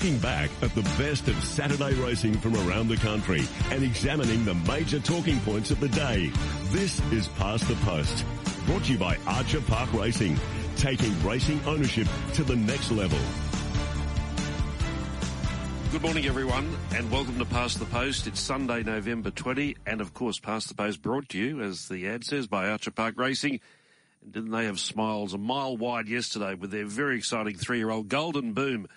[0.00, 4.54] looking back at the best of Saturday racing from around the country and examining the
[4.54, 6.32] major talking points of the day.
[6.68, 8.24] This is Past the Post,
[8.64, 10.38] brought to you by Archer Park Racing,
[10.76, 13.18] taking racing ownership to the next level.
[15.92, 18.26] Good morning, everyone, and welcome to Past the Post.
[18.26, 22.08] It's Sunday, November 20, and of course, Past the Post brought to you, as the
[22.08, 23.60] ad says, by Archer Park Racing.
[24.22, 28.54] And didn't they have smiles a mile wide yesterday with their very exciting three-year-old Golden
[28.54, 28.88] Boom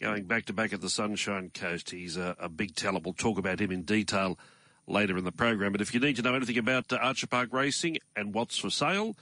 [0.00, 1.90] going back to back at the Sunshine Coast?
[1.90, 3.04] He's a, a big talent.
[3.04, 4.38] We'll talk about him in detail
[4.86, 5.72] later in the program.
[5.72, 8.70] But if you need to know anything about uh, Archer Park Racing and what's for
[8.70, 9.16] sale,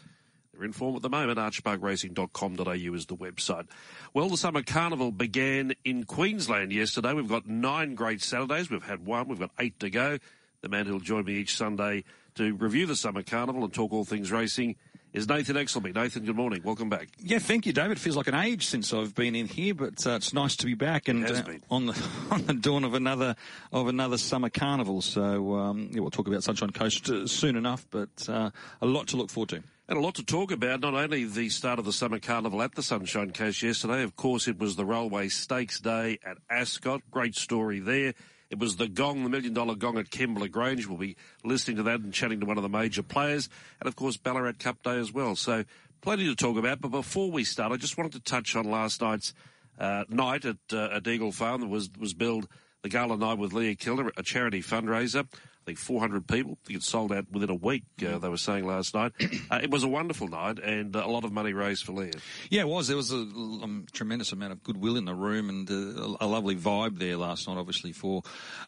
[0.52, 1.38] they're in form at the moment.
[1.38, 3.66] archerparkracing.com.au is the website.
[4.14, 7.12] Well, the summer carnival began in Queensland yesterday.
[7.12, 8.70] We've got nine great Saturdays.
[8.70, 9.28] We've had one.
[9.28, 10.18] We've got eight to go.
[10.62, 12.04] The man who'll join me each Sunday
[12.36, 14.76] to review the summer carnival and talk all things racing
[15.16, 15.94] is Nathan Exelby.
[15.94, 16.60] Nathan, good morning.
[16.62, 17.08] Welcome back.
[17.18, 17.96] Yeah, thank you, David.
[17.96, 20.66] It feels like an age since I've been in here, but uh, it's nice to
[20.66, 23.34] be back and uh, on the on the dawn of another
[23.72, 25.00] of another summer carnival.
[25.00, 28.50] So um, yeah, we'll talk about Sunshine Coast uh, soon enough, but uh,
[28.82, 29.62] a lot to look forward to.
[29.88, 32.74] And a lot to talk about, not only the start of the summer carnival at
[32.74, 37.02] the Sunshine Coast yesterday, of course it was the Railway Stakes Day at Ascot.
[37.10, 38.14] Great story there.
[38.50, 40.86] It was the gong, the million dollar gong at Kembla Grange.
[40.86, 43.48] We'll be listening to that and chatting to one of the major players.
[43.80, 45.34] And of course, Ballarat Cup Day as well.
[45.34, 45.64] So
[46.00, 46.80] plenty to talk about.
[46.80, 49.34] But before we start, I just wanted to touch on last night's
[49.78, 51.60] uh, night at, uh, at Eagle Farm.
[51.60, 52.46] There was, was billed
[52.82, 55.26] the Gala Night with Leah Kilner, a charity fundraiser.
[55.66, 56.52] Think 400 people.
[56.52, 59.12] I think it sold out within a week, uh, they were saying last night.
[59.48, 62.10] Uh, it was a wonderful night and uh, a lot of money raised for Leah.
[62.50, 62.88] Yeah, it was.
[62.88, 66.56] There was a um, tremendous amount of goodwill in the room and uh, a lovely
[66.56, 68.22] vibe there last night, obviously, for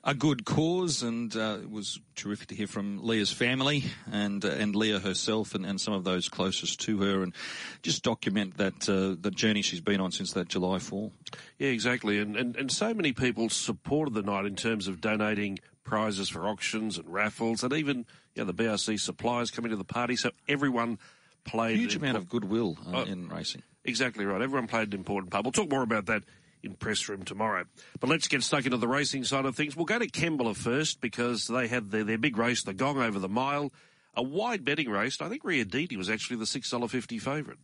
[0.05, 1.03] a good cause.
[1.03, 5.55] And uh, it was terrific to hear from Leah's family and uh, and Leah herself
[5.55, 7.35] and, and some of those closest to her and
[7.83, 11.13] just document that the journey she's been on since that July fall.
[11.59, 12.19] Yeah, exactly.
[12.19, 15.58] And, and, and so many people supported the night in terms of donating
[15.89, 19.85] prizes for auctions and raffles, and even you know, the BRC suppliers coming to the
[19.85, 20.17] party.
[20.17, 20.99] So everyone
[21.45, 23.63] played a huge amount of goodwill uh, oh, in racing.
[23.85, 24.41] Exactly right.
[24.41, 25.45] Everyone played an important part.
[25.45, 26.25] We'll talk more about that
[26.63, 27.65] in press room tomorrow.
[28.01, 29.77] But let's get stuck into the racing side of things.
[29.77, 33.19] We'll go to Kembla first because they had their, their big race, the Gong over
[33.19, 33.73] the mile,
[34.15, 35.20] a wide betting race.
[35.20, 37.59] I think Riodini was actually the six dollar fifty favourite.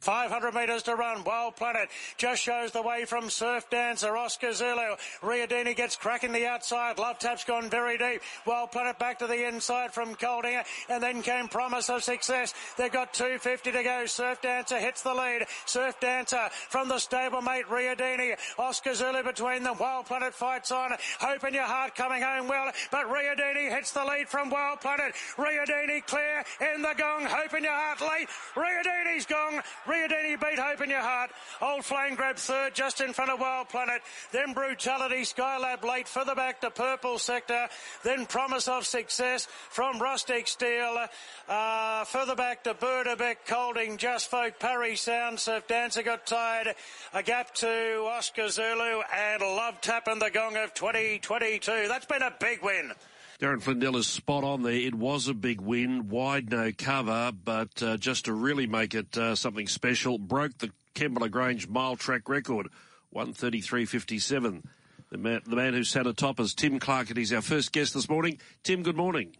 [0.00, 1.24] 500 metres to run.
[1.24, 4.16] Wild Planet just shows the way from Surf Dancer.
[4.16, 4.96] Oscar Zulu.
[5.22, 6.98] Riodini gets cracking the outside.
[6.98, 8.22] Love Tap's gone very deep.
[8.46, 10.64] Wild Planet back to the inside from Coldinger.
[10.88, 12.54] And then came Promise of Success.
[12.76, 14.06] They've got 250 to go.
[14.06, 15.46] Surf Dancer hits the lead.
[15.66, 18.36] Surf Dancer from the stablemate Riodini.
[18.58, 19.76] Oscar Zulu between them.
[19.78, 20.92] Wild Planet fights on.
[21.18, 22.70] Hope in your heart coming home well.
[22.90, 25.12] But Riodini hits the lead from Wild Planet.
[25.36, 26.44] Riodini clear
[26.74, 27.24] in the gong.
[27.24, 28.28] Hope in your heart late.
[28.54, 29.60] Riodini's gong.
[29.88, 31.30] Riodini beat Hope in Your Heart.
[31.62, 34.02] Old Flame Grab third, just in front of Wild Planet.
[34.32, 37.68] Then Brutality, Skylab late, further back to Purple Sector.
[38.04, 41.06] Then Promise of Success from Rustic Steel.
[41.48, 46.74] Uh, further back to Burdebeck, Colding, Just Folk, Parry Sound, Surf Dancer got tired.
[47.14, 51.88] A gap to Oscar Zulu and Love Tap and the Gong of 2022.
[51.88, 52.92] That's been a big win.
[53.38, 54.72] Darren Flindell is spot on there.
[54.72, 59.16] It was a big win, wide no cover, but uh, just to really make it
[59.16, 62.66] uh, something special, broke the Kembla Grange mile track record,
[63.14, 64.64] 133.57.
[65.12, 67.94] The man, the man who sat atop is Tim Clark, and he's our first guest
[67.94, 68.40] this morning.
[68.64, 69.36] Tim, good morning.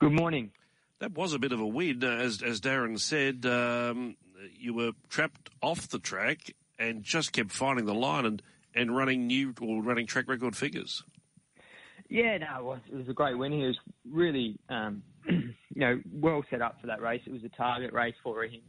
[0.00, 0.50] Good morning.
[0.98, 3.46] That was a bit of a win, uh, as as Darren said.
[3.46, 4.16] Um,
[4.58, 8.42] you were trapped off the track and just kept finding the line and,
[8.74, 11.04] and running new or running track record figures.
[12.10, 13.52] Yeah, no, it was, it was a great win.
[13.52, 13.78] He was
[14.10, 17.22] really, um, you know, well set up for that race.
[17.24, 18.60] It was a target race for him,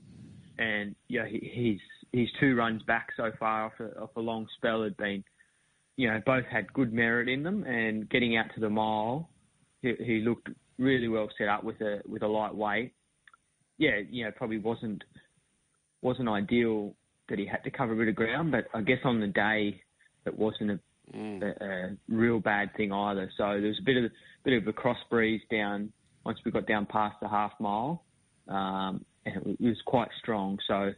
[0.59, 1.79] and yeah, his
[2.13, 5.23] his two runs back so far off a, off a long spell had been,
[5.97, 9.27] you know, both had good merit in them, and getting out to the mile,
[9.81, 12.93] he, he looked really well set up with a with a light weight.
[13.79, 15.03] Yeah, you know, probably wasn't
[16.03, 16.93] wasn't ideal
[17.27, 19.81] that he had to cover a bit of ground, but I guess on the day
[20.27, 20.79] it wasn't a
[21.13, 21.41] mm.
[21.41, 23.29] a, a, real bad thing either.
[23.37, 24.11] So there was a bit of
[24.43, 25.91] bit of a cross breeze down
[26.25, 28.03] once we got down past the half mile,
[28.47, 30.57] um, and it was quite strong.
[30.67, 30.91] So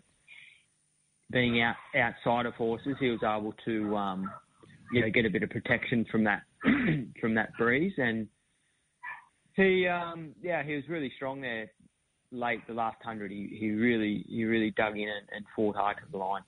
[1.31, 4.30] being out outside of horses, he was able to um,
[4.92, 6.44] you know get a bit of protection from that
[7.21, 8.27] from that breeze, and
[9.56, 11.71] he um, yeah he was really strong there
[12.31, 13.31] late the last hundred.
[13.31, 16.42] He he really he really dug in and, and fought hard to the line.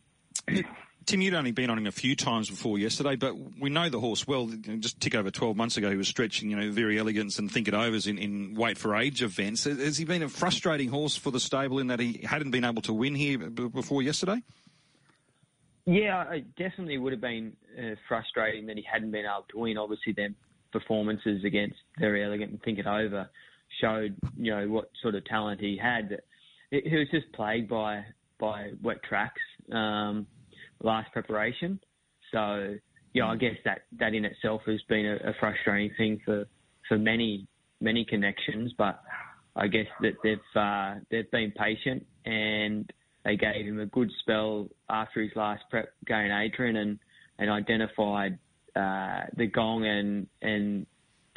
[1.05, 3.99] Tim, you'd only been on him a few times before yesterday, but we know the
[3.99, 4.47] horse well.
[4.79, 7.67] Just tick over 12 months ago, he was stretching, you know, very elegant and think
[7.67, 9.65] it overs in, in wait for age events.
[9.65, 12.81] Has he been a frustrating horse for the stable in that he hadn't been able
[12.83, 14.41] to win here before yesterday?
[15.85, 19.77] Yeah, it definitely would have been uh, frustrating that he hadn't been able to win.
[19.77, 20.29] Obviously, their
[20.71, 23.29] performances against Very Elegant and Think It Over
[23.79, 26.19] showed, you know, what sort of talent he had.
[26.71, 28.05] He was just plagued by
[28.37, 29.41] by wet tracks
[29.71, 30.27] um,
[30.81, 31.79] last preparation.
[32.31, 32.75] So,
[33.13, 36.45] yeah, I guess that, that in itself has been a, a frustrating thing for,
[36.87, 37.47] for many
[37.81, 38.73] many connections.
[38.77, 39.01] But
[39.55, 42.91] I guess that they've uh, they've been patient and
[43.23, 46.99] they gave him a good spell after his last prep Gai and Adrian and
[47.39, 48.37] and identified
[48.75, 50.85] uh, the Gong and and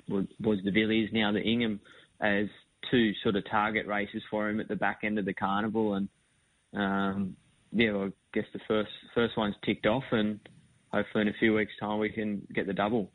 [0.08, 1.80] was the Villiers now the Ingham
[2.20, 2.46] as
[2.90, 6.08] two sort of target races for him at the back end of the carnival and
[6.74, 7.36] um,
[7.72, 10.40] yeah, well, I guess the first first one's ticked off and
[10.92, 13.10] hopefully in a few weeks' time we can get the double.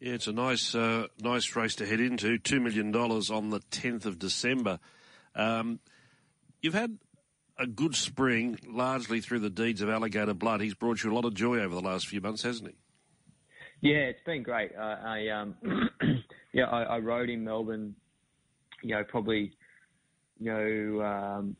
[0.00, 2.38] Yeah, it's a nice uh, nice race to head into.
[2.38, 4.78] Two million dollars on the tenth of December.
[5.34, 5.80] Um,
[6.60, 6.98] you've had
[7.58, 10.60] a good spring, largely through the deeds of Alligator Blood.
[10.60, 12.76] He's brought you a lot of joy over the last few months, hasn't he?
[13.80, 14.72] Yeah, it's been great.
[14.78, 15.54] I, I um,
[16.52, 17.94] yeah, I, I, rode in Melbourne.
[18.82, 19.52] You know, probably,
[20.38, 21.56] you know, um,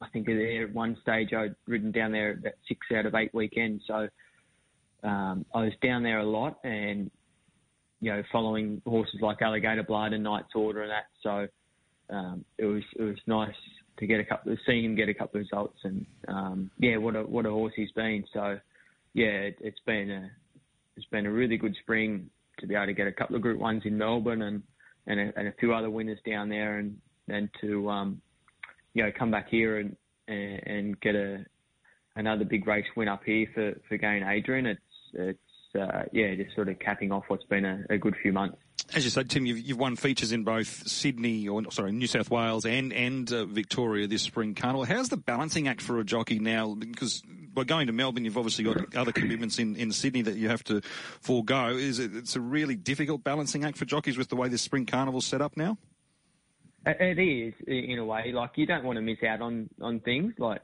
[0.00, 3.84] I think at one stage I'd ridden down there about six out of eight weekends.
[3.86, 4.08] So
[5.02, 7.10] um, I was down there a lot, and
[8.00, 11.06] you know, following horses like Alligator Blood and Knight's Order and that.
[11.22, 11.46] So
[12.14, 13.54] um, it was it was nice
[13.98, 16.96] to get a couple, of, seeing him get a couple of results, and um, yeah,
[16.96, 18.24] what a what a horse he's been.
[18.32, 18.58] So
[19.14, 20.30] yeah, it, has been a
[20.96, 22.28] it's been a really good spring
[22.60, 24.62] to be able to get a couple of Group Ones in Melbourne and
[25.06, 26.96] and a, and a few other winners down there, and
[27.28, 28.20] and to um,
[28.94, 29.96] you know come back here and
[30.26, 31.44] and, and get a
[32.16, 34.66] another big race win up here for for Gai and Adrian.
[34.66, 34.80] It's
[35.12, 35.38] it's
[35.78, 38.56] uh, yeah, just sort of capping off what's been a, a good few months.
[38.94, 42.30] As you said, Tim, you've, you've, won features in both Sydney, or sorry, New South
[42.30, 44.84] Wales and and uh, Victoria this spring carnival.
[44.84, 46.74] How's the balancing act for a jockey now?
[46.74, 50.48] Because by going to Melbourne, you've obviously got other commitments in, in Sydney that you
[50.48, 50.82] have to
[51.20, 51.68] forego.
[51.68, 52.14] Is it?
[52.14, 55.40] It's a really difficult balancing act for jockeys with the way this spring carnival's set
[55.40, 55.78] up now.
[56.86, 58.32] It is in a way.
[58.32, 60.34] Like you don't want to miss out on on things.
[60.38, 60.60] Like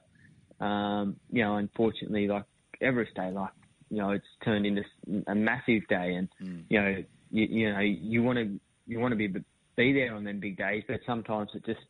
[0.60, 2.44] um, you know, unfortunately, like
[2.80, 3.50] Everest Day, like
[3.90, 4.82] you know, it's turned into
[5.26, 6.62] a massive day, and mm.
[6.68, 9.28] you know, you, you know, you want to you want to be
[9.76, 11.80] be there on them big days, but sometimes it just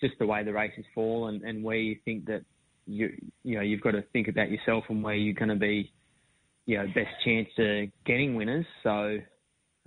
[0.00, 2.42] just the way the races fall, and, and where you think that
[2.86, 3.10] you
[3.42, 5.92] you know you've got to think about yourself and where you're going to be,
[6.66, 8.66] you know, best chance of getting winners.
[8.82, 9.18] So,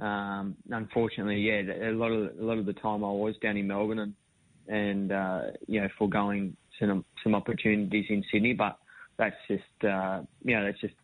[0.02, 3.68] um, unfortunately, yeah, a lot of a lot of the time I was down in
[3.68, 4.14] Melbourne and
[4.68, 8.78] and uh, you know foregoing some some opportunities in Sydney, but
[9.18, 10.96] that's just uh, you know that's just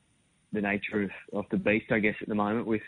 [0.51, 2.65] the nature of, of the beast, I guess, at the moment.
[2.65, 2.81] With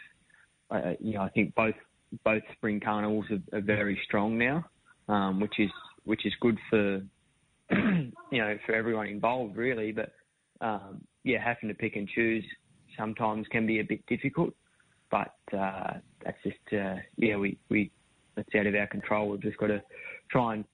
[0.72, 1.76] uh, you know, I think both
[2.24, 4.66] both spring carnivals are, are very strong now,
[5.08, 5.70] um, which is
[6.06, 7.02] which is good for
[7.72, 9.92] you know for everyone involved, really.
[9.92, 10.14] But
[10.62, 12.44] um, yeah, having to pick and choose
[12.98, 14.54] sometimes can be a bit difficult.
[15.12, 17.92] But uh, that's just uh, yeah, we we
[18.36, 19.30] that's out of our control.
[19.30, 19.82] We've just got to
[20.32, 20.66] try and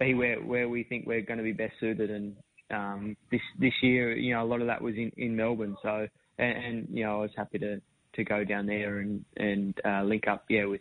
[0.00, 2.34] be where where we think we're going to be best suited and
[2.70, 5.76] um, this this year, you know, a lot of that was in, in Melbourne.
[5.82, 6.06] So,
[6.38, 7.80] and, and you know, I was happy to,
[8.14, 10.80] to go down there and and uh, link up, yeah, with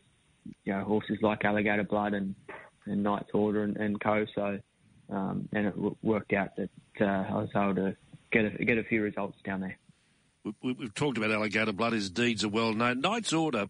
[0.63, 2.35] you know horses like Alligator Blood and
[2.85, 4.25] and Knight's Order and, and Co.
[4.35, 4.59] So,
[5.09, 6.69] um, and it w- worked out that
[7.01, 7.95] uh, I was able to
[8.31, 9.77] get a, get a few results down there.
[10.61, 11.93] We, have talked about Alligator Blood.
[11.93, 13.01] His deeds are well known.
[13.01, 13.67] Knight's Order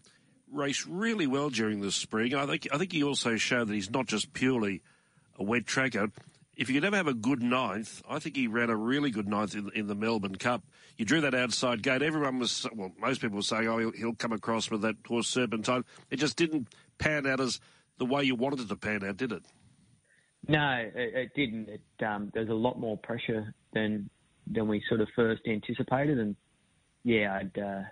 [0.51, 2.33] raced really well during the spring.
[2.33, 4.81] I think I think he also showed that he's not just purely
[5.37, 6.09] a wet tracker
[6.57, 9.27] if you could ever have a good ninth, I think he ran a really good
[9.27, 10.63] ninth in, in the Melbourne Cup.
[10.97, 12.01] You drew that outside gate.
[12.01, 15.27] Everyone was, well, most people were saying, oh, he'll, he'll come across with that horse
[15.27, 15.85] Serpentine.
[16.09, 17.59] It just didn't pan out as
[17.99, 19.43] the way you wanted it to pan out, did it?
[20.47, 21.69] No, it, it didn't.
[21.69, 24.09] It, um, there's a lot more pressure than
[24.49, 26.33] than we sort of first anticipated, and
[27.07, 27.83] yeah, I'd uh,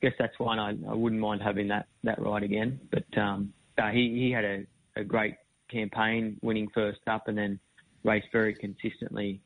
[0.00, 2.78] guess that's one I, I wouldn't mind having that that ride again.
[2.92, 4.64] But um, uh, he he had a,
[4.96, 5.34] a great
[5.68, 7.58] campaign, winning first up, and then
[8.04, 9.40] raced very consistently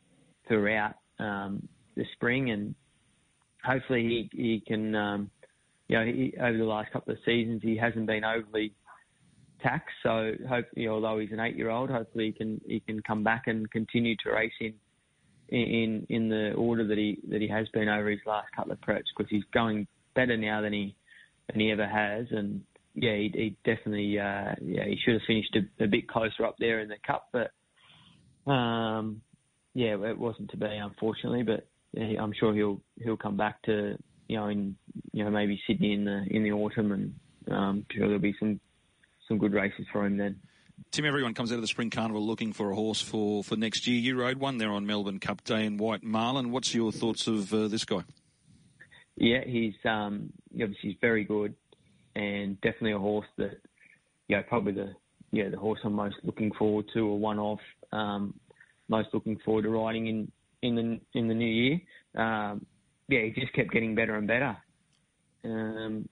[0.47, 2.51] throughout um, the spring.
[2.51, 2.75] And
[3.63, 5.31] hopefully he, he can, um,
[5.87, 8.75] you know, he, over the last couple of seasons he hasn't been overly
[9.59, 9.95] taxed.
[10.03, 14.15] So hopefully, although he's an eight-year-old, hopefully he can he can come back and continue
[14.23, 14.75] to race in
[15.49, 18.81] in in the order that he that he has been over his last couple of
[18.81, 20.95] preps because he's going better now than he
[21.49, 22.61] than he ever has and
[22.99, 26.55] yeah, he, he definitely, uh, yeah, he should have finished a, a, bit closer up
[26.57, 27.51] there in the cup, but
[28.51, 29.21] um,
[29.75, 31.43] yeah, it wasn't to be, unfortunately.
[31.43, 33.95] But yeah, I'm sure he'll he'll come back to
[34.27, 34.75] you know in
[35.11, 37.13] you know maybe Sydney in the in the autumn, and
[37.51, 38.59] um, sure there'll be some
[39.27, 40.37] some good races for him then.
[40.91, 43.87] Tim, everyone comes out of the Spring Carnival looking for a horse for, for next
[43.87, 43.99] year.
[43.99, 46.51] You rode one there on Melbourne Cup Day in White Marlin.
[46.51, 48.03] What's your thoughts of uh, this guy?
[49.15, 51.55] Yeah, he's um, obviously he's very good,
[52.15, 53.59] and definitely a horse that,
[54.27, 54.93] you know, probably the
[55.31, 57.57] yeah the horse I'm most looking forward to, or one of
[57.91, 58.35] um,
[58.87, 60.31] most looking forward to riding in
[60.61, 61.81] in the in the new year.
[62.15, 62.65] Um,
[63.07, 64.57] yeah, he just kept getting better and better.
[65.43, 66.07] Um,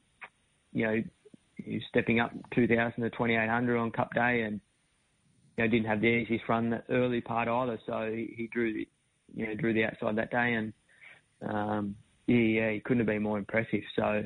[0.74, 1.03] you know,
[1.56, 4.60] he was stepping up 2,000 to 2,800 on Cup Day, and
[5.58, 7.80] you know didn't have the easiest run that early part either.
[7.86, 8.88] So he, he drew the
[9.34, 10.74] you know drew the outside that day, and
[11.48, 11.96] um,
[12.28, 13.82] yeah, he couldn't have been more impressive.
[13.96, 14.24] So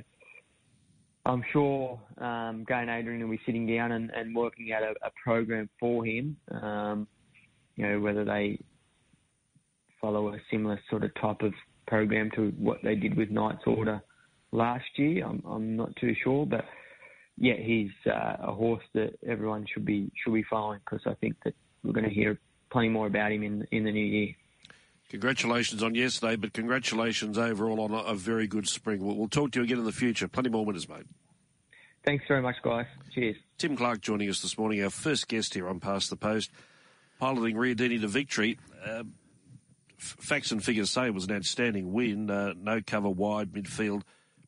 [1.26, 4.92] I'm sure um, Gai and Adrian will be sitting down and, and working out a,
[5.06, 6.36] a program for him.
[6.62, 7.08] Um,
[7.76, 8.60] you know whether they
[10.02, 11.54] follow a similar sort of type of
[11.88, 14.02] program to what they did with Knight's Order
[14.52, 15.26] last year.
[15.26, 16.66] I'm, I'm not too sure, but
[17.40, 21.36] yeah, he's uh, a horse that everyone should be should be following because I think
[21.46, 22.38] that we're going to hear
[22.70, 24.36] plenty more about him in in the new year.
[25.10, 29.04] Congratulations on yesterday, but congratulations overall on a, a very good spring.
[29.04, 30.28] We'll, we'll, talk to you again in the future.
[30.28, 31.08] Plenty more winners, mate.
[32.06, 32.86] Thanks very much, guys.
[33.12, 33.38] Cheers.
[33.58, 36.52] Tim Clark joining us this morning, our first guest here on Past the Post,
[37.20, 38.60] piloting Riodini to victory.
[38.86, 39.04] Uh,
[39.98, 42.30] facts and figures say it was an outstanding win.
[42.30, 44.04] Uh, no cover wide midfield,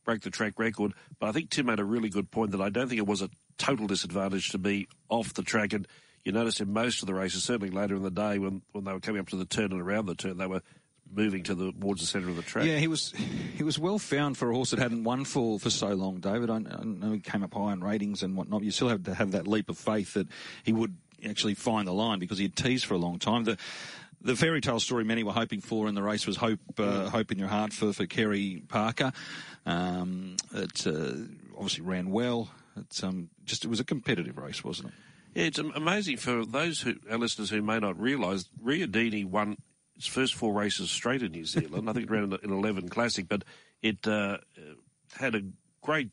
[0.06, 0.94] broke the track record.
[1.20, 3.22] But I think Tim had a really good point that I don't think it was
[3.22, 5.74] a total disadvantage to be off the track.
[5.74, 5.88] And
[6.24, 8.94] you noticed in most of the races, certainly later in the day when, when they
[8.94, 10.62] were coming up to the turn and around the turn, they were
[11.14, 12.66] moving to the towards the centre of the track.
[12.66, 13.14] Yeah, he was
[13.58, 16.50] he was well found for a horse that hadn't won for, for so long, David.
[16.50, 18.64] I, I know he came up high in ratings and whatnot.
[18.64, 20.28] You still have to have that leap of faith that
[20.64, 20.96] he would
[21.28, 23.44] actually find the line because he had teased for a long time.
[23.44, 23.58] The
[24.24, 27.32] the fairy tale story many were hoping for in the race was hope, uh, hope
[27.32, 29.12] in your heart for, for Kerry Parker.
[29.66, 31.14] Um, it uh,
[31.56, 32.50] obviously ran well.
[32.78, 34.94] It's um, just it was a competitive race, wasn't it?
[35.34, 38.50] Yeah, it's amazing for those who, our listeners who may not realise.
[38.64, 39.58] Riodini won
[39.96, 41.90] its first four races straight in New Zealand.
[41.90, 43.44] I think it ran in 11 Classic, but
[43.82, 44.38] it uh,
[45.18, 45.42] had a
[45.82, 46.10] great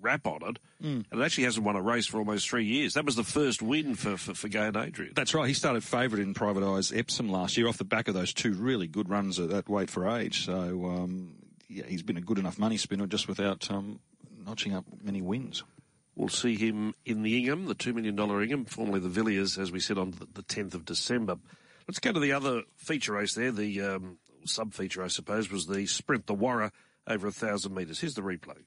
[0.00, 1.04] rap on it, mm.
[1.10, 2.94] and it actually hasn't won a race for almost three years.
[2.94, 5.12] That was the first win for, for, for Gai and Adrian.
[5.14, 5.46] That's right.
[5.46, 8.52] He started favourite in Private Eyes Epsom last year off the back of those two
[8.52, 10.44] really good runs at that weight for age.
[10.46, 10.52] So,
[10.86, 11.34] um,
[11.68, 14.00] yeah, he's been a good enough money spinner just without um,
[14.44, 15.62] notching up many wins.
[16.16, 19.80] We'll see him in the Ingham, the $2 million Ingham, formerly the Villiers, as we
[19.80, 21.36] said on the 10th of December.
[21.88, 25.66] Let's go to the other feature race there, the um, sub feature, I suppose, was
[25.66, 26.72] the Sprint, the Warra,
[27.06, 28.00] over a thousand metres.
[28.00, 28.58] Here's the replay.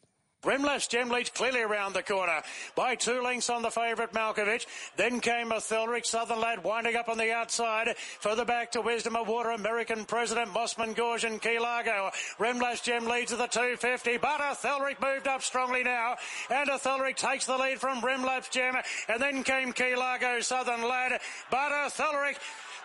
[0.44, 2.42] Remlash Gemleach clearly around the corner
[2.76, 4.66] by two lengths on the favourite Malkovich.
[4.98, 7.96] Then came Athelric Southern Lad winding up on the outside.
[8.20, 12.12] Further back to Wisdom of Water, American President Mossman Gorge and Key Largo.
[12.40, 16.16] Remlash Gem leads at the 250, but Athelric moved up strongly now.
[16.50, 18.76] And Athelric takes the lead from Remlash Gem.
[19.08, 21.20] And then came Key Largo Southern Lad,
[21.50, 22.36] but Athelric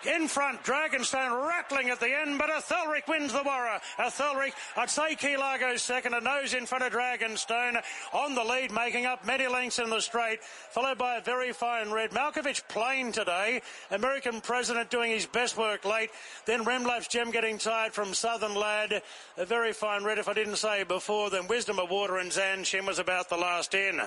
[0.07, 3.81] in front, Dragonstone rattling at the end, but Athelric wins the Warra.
[3.99, 8.73] Athelric, I'd say Key Largo's second, a nose in front of Dragonstone on the lead,
[8.73, 12.11] making up many lengths in the straight, followed by a very fine red.
[12.11, 13.61] Malkovich plain today.
[13.91, 16.11] American President doing his best work late.
[16.47, 19.03] Then Remlap's Gem getting tired from Southern Lad.
[19.37, 21.31] A very fine red, if I didn't say before.
[21.31, 24.01] Then Wisdom of Water and Zan Shim was about the last in.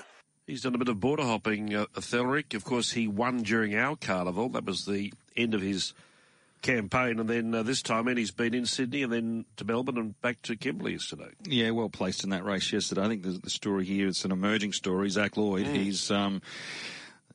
[0.46, 2.52] He's done a bit of border hopping, uh, Thelric.
[2.54, 4.48] Of course, he won during our carnival.
[4.48, 5.94] That was the end of his
[6.62, 7.18] campaign.
[7.18, 10.20] And then uh, this time in, he's been in Sydney and then to Melbourne and
[10.22, 11.30] back to Kembla yesterday.
[11.44, 13.02] Yeah, well placed in that race yesterday.
[13.02, 15.10] I think the, the story here, it's an emerging story.
[15.10, 15.74] Zac Lloyd, mm.
[15.74, 16.40] he's, um,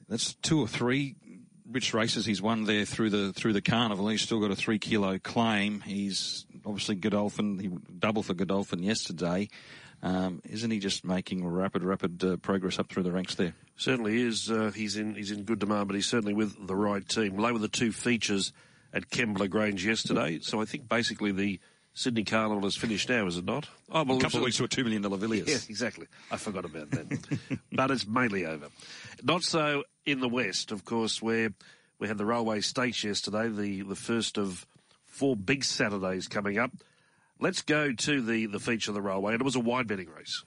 [0.08, 1.16] that's two or three
[1.70, 4.08] rich races he's won there through the through the carnival.
[4.08, 5.82] He's still got a three kilo claim.
[5.82, 7.60] He's obviously Godolphin.
[7.60, 9.50] He doubled for Godolphin yesterday.
[10.04, 13.54] Um, isn't he just making rapid, rapid uh, progress up through the ranks there?
[13.78, 14.52] Certainly is.
[14.52, 17.38] Uh, he's in he's in good demand, but he's certainly with the right team.
[17.38, 18.52] They were the two features
[18.94, 21.60] at Kembla Grange yesterday, so I think basically the
[21.94, 23.70] Sydney Carnival is finished now, is it not?
[23.92, 25.48] Oh, well, a couple of weeks to a two million dollar Villiers.
[25.48, 26.08] Yeah, exactly.
[26.32, 28.68] I forgot about that, but it's mainly over.
[29.24, 31.54] Not so in the west, of course, where
[32.00, 34.66] we had the Railway Stakes yesterday, the the first of
[35.06, 36.72] four big Saturdays coming up.
[37.40, 40.10] Let's go to the, the feature of the railway, and it was a wide betting
[40.10, 40.44] race.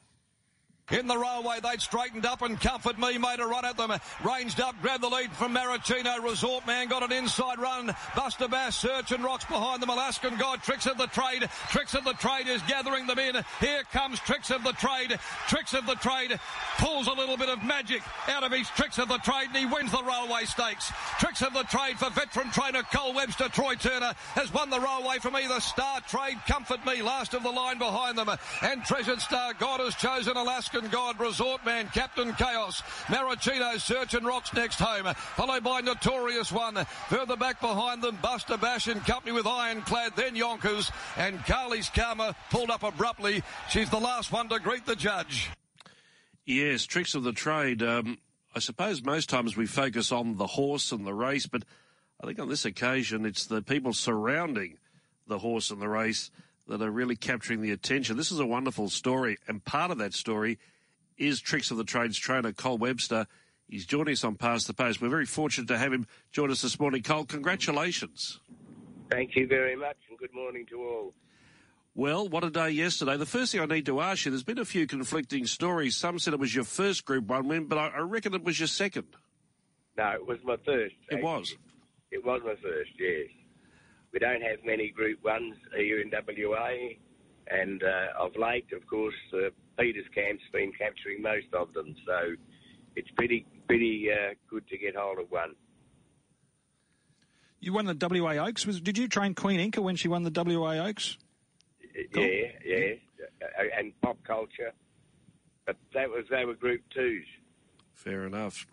[0.91, 3.93] In the railway, they'd straightened up and Comfort Me made a run at them.
[4.25, 6.23] Ranged up, grabbed the lead from Maritino.
[6.23, 7.95] Resort Man got an inside run.
[8.17, 9.91] Buster Bass, Search and Rocks behind them.
[9.91, 11.49] Alaskan God, Tricks of the Trade.
[11.69, 13.37] Tricks of the Trade is gathering them in.
[13.61, 15.19] Here comes Tricks of the Trade.
[15.47, 16.39] Tricks of the Trade
[16.79, 19.67] pulls a little bit of magic out of his Tricks of the Trade and he
[19.67, 20.91] wins the railway stakes.
[21.21, 23.49] Tricks of the Trade for veteran trainer Cole Webster.
[23.49, 27.51] Troy Turner has won the railway from either Star Trade, Comfort Me, last of the
[27.51, 28.31] line behind them.
[28.63, 34.15] And Treasured Star God has chosen Alaskan Alaskan God, Resort Man, Captain Chaos, Maricino, Search
[34.15, 36.75] and Rocks next home, followed by Notorious One.
[37.09, 42.35] Further back behind them, Buster Bash in company with Ironclad, then Yonkers, and Carly's Karma
[42.51, 43.43] pulled up abruptly.
[43.69, 45.51] She's the last one to greet the judge.
[46.47, 47.83] Yes, tricks of the trade.
[47.83, 48.19] Um,
[48.55, 51.63] I suppose most times we focus on the horse and the race, but
[52.23, 54.79] I think on this occasion it's the people surrounding
[55.27, 56.31] the horse and the race
[56.69, 58.17] that are really capturing the attention.
[58.17, 60.59] This is a wonderful story, and part of that story
[61.21, 63.27] is Tricks of the Trades trainer Cole Webster.
[63.69, 65.01] He's joining us on Past the Post.
[65.01, 67.03] We're very fortunate to have him join us this morning.
[67.03, 68.41] Cole, congratulations.
[69.11, 71.15] Thank you very much, and good morning to all.
[71.95, 73.17] Well, what a day yesterday.
[73.17, 75.97] The first thing I need to ask you, there's been a few conflicting stories.
[75.97, 78.69] Some said it was your first Group 1 win, but I, reckon it was your
[78.69, 79.09] second.
[79.99, 80.95] No, it was my first.
[81.11, 81.23] It actually.
[81.23, 81.57] was?
[82.11, 83.29] It was my first, yes.
[84.13, 86.71] We don't have many Group 1s here in WA,
[87.51, 92.35] and uh, of late, of course, uh, Peters Camp's been capturing most of them, so
[92.97, 95.55] it's pretty, pretty uh, good to get hold of one.
[97.61, 98.67] You won the WA Oaks.
[98.67, 101.19] Was, did you train Queen Inca when she won the WA Oaks?
[102.15, 102.23] Cool.
[102.25, 102.95] Yeah, yeah,
[103.79, 104.73] and pop culture.
[105.67, 107.25] But that was they were Group Twos.
[107.95, 108.67] Fair enough.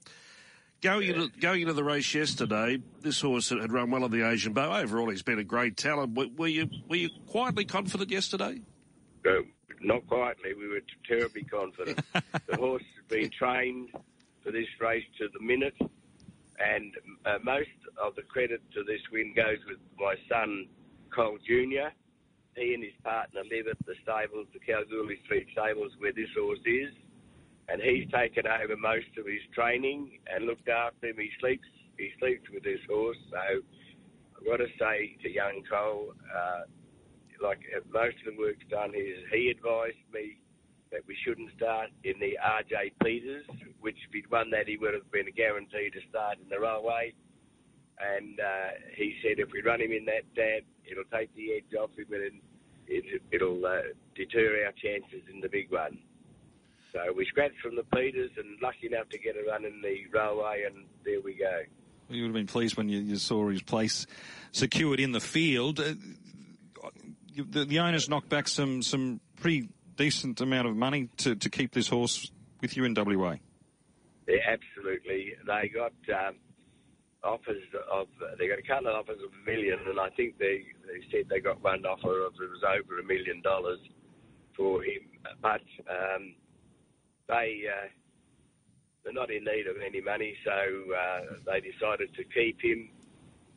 [0.87, 4.53] Going into, going into the race yesterday, this horse had run well on the Asian
[4.53, 4.73] Bow.
[4.73, 6.15] Overall, he's been a great talent.
[6.15, 8.61] Were you were you quietly confident yesterday?
[9.25, 9.43] No,
[9.81, 10.53] not quietly.
[10.53, 11.99] We were terribly confident.
[12.13, 13.89] the horse has been trained
[14.41, 15.75] for this race to the minute,
[16.57, 16.93] and
[17.25, 17.67] uh, most
[18.01, 20.67] of the credit to this win goes with my son,
[21.13, 21.91] Cole Junior
[22.57, 26.59] he and his partner live at the stables, the Kalgoorlie Street stables, where this horse
[26.65, 26.89] is,
[27.69, 31.15] and he's taken over most of his training and looked after him.
[31.17, 33.17] He sleeps, he sleeps with his horse.
[33.29, 36.63] So I've got to say to young Cole, uh,
[37.43, 40.39] like uh, most of the work's done, is he advised me
[40.91, 43.45] that we shouldn't start in the RJ Peters,
[43.81, 47.13] which if he'd won that, he would have been guaranteed to start in the railway.
[47.99, 51.75] And uh, he said if we run him in that, Dad, it'll take the edge
[51.75, 52.39] off him and
[52.87, 55.99] it, will uh, deter our chances in the big one.
[56.93, 60.05] So we scratched from the Peters and lucky enough to get a run in the
[60.11, 61.61] railway, and there we go.
[62.09, 64.07] Well, you would have been pleased when you, you saw his place
[64.51, 65.79] secured in the field.
[65.79, 65.93] Uh,
[67.35, 71.73] the, the, owners knocked back some, some pretty decent amount of money to, to keep
[71.73, 73.35] this horse with you in WA.
[74.27, 75.33] Yeah, absolutely.
[75.45, 76.35] They got um,
[77.23, 78.07] offers of
[78.39, 81.29] they got a couple of offers of a million, and I think they they said
[81.29, 83.79] they got one offer of it was over a million dollars
[84.55, 85.01] for him,
[85.41, 86.33] but um,
[87.27, 87.87] they uh,
[89.03, 92.89] they're not in need of any money, so uh, they decided to keep him,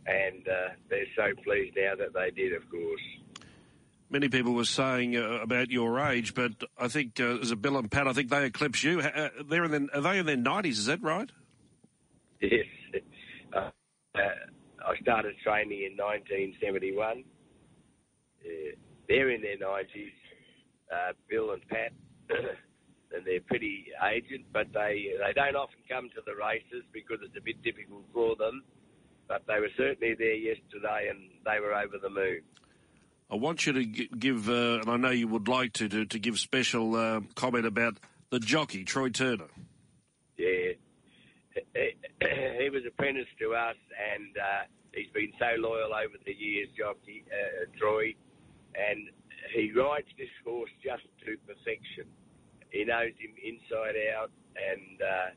[0.06, 3.00] and uh, they're so pleased now that they did, of course.
[4.12, 7.78] Many people were saying uh, about your age, but I think uh, as a Bill
[7.78, 9.00] and Pat, I think they eclipse you.
[9.00, 10.78] Uh, they're in their, are they in their nineties?
[10.78, 11.30] Is that right?
[12.40, 12.66] Yes.
[14.12, 14.20] Uh,
[14.84, 17.22] I started training in 1971.
[18.44, 18.48] Uh,
[19.08, 20.10] they're in their 90s,
[20.92, 21.92] uh, Bill and Pat,
[23.12, 27.36] and they're pretty aged, but they they don't often come to the races because it's
[27.36, 28.62] a bit difficult for them.
[29.28, 32.40] But they were certainly there yesterday, and they were over the moon.
[33.30, 36.18] I want you to give, uh, and I know you would like to, to, to
[36.18, 37.98] give special uh, comment about
[38.30, 39.46] the jockey, Troy Turner.
[40.36, 40.72] Yeah,
[42.58, 43.76] he was apprenticed to us,
[44.14, 48.14] and uh, he's been so loyal over the years, Jockey uh, Troy,
[48.74, 49.08] and
[49.54, 52.06] he rides this horse just to perfection.
[52.70, 55.30] He knows him inside out, and uh,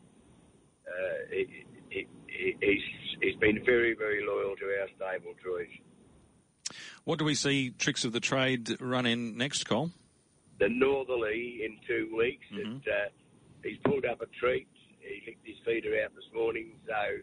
[0.87, 2.07] uh, he, he,
[2.61, 2.81] he's
[3.21, 5.67] he's been very very loyal to our stable, Troy.
[7.03, 9.91] What do we see tricks of the trade run in next, Cole?
[10.59, 12.45] The Northerly in two weeks.
[12.53, 12.77] Mm-hmm.
[12.77, 13.09] It, uh,
[13.63, 14.67] he's pulled up a treat
[15.03, 17.19] he licked his feeder out this morning, so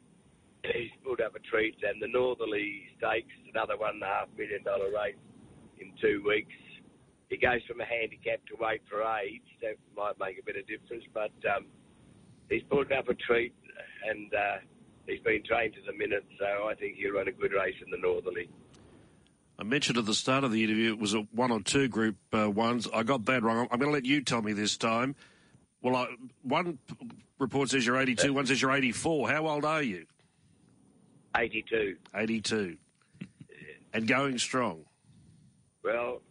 [0.73, 1.77] he's pulled up a treat.
[1.83, 5.17] And the Northerly Stakes, another one and a half million dollar race
[5.81, 6.55] in two weeks.
[7.31, 9.47] He goes from a handicap to weight for age.
[9.63, 11.67] That might make a bit of difference, but um,
[12.51, 13.55] he's pulled up a treat
[14.09, 14.57] and uh,
[15.07, 17.91] he's been trained to the minute, so I think he'll run a good race in
[17.91, 18.51] the Northerly.
[19.61, 22.17] I mentioned at the start of the interview it was a one or two group
[22.33, 22.89] uh, ones.
[22.93, 23.69] I got that wrong.
[23.71, 25.15] I'm going to let you tell me this time.
[25.83, 26.09] Well, I,
[26.43, 26.79] one
[27.39, 29.31] report says you're 82, one says you're 84.
[29.31, 30.07] How old are you?
[31.37, 31.97] 82.
[32.15, 32.77] 82.
[33.93, 34.85] and going strong.
[35.85, 36.23] Well,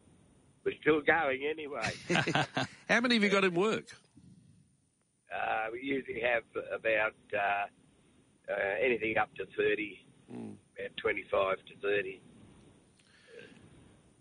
[0.69, 1.91] we're still going anyway.
[2.89, 3.85] How many have you got in work?
[5.33, 9.99] Uh, we usually have about uh, uh, anything up to 30,
[10.33, 10.53] mm.
[10.77, 12.21] about 25 to 30.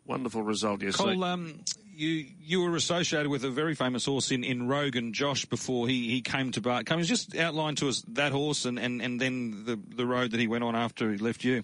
[0.06, 1.14] Wonderful result yesterday.
[1.14, 1.60] Cole, um,
[1.94, 6.08] you you were associated with a very famous horse in, in Rogan Josh before he,
[6.08, 6.86] he came to Bart.
[6.86, 7.08] Cummings.
[7.08, 10.46] just outline to us that horse and, and, and then the, the road that he
[10.46, 11.62] went on after he left you?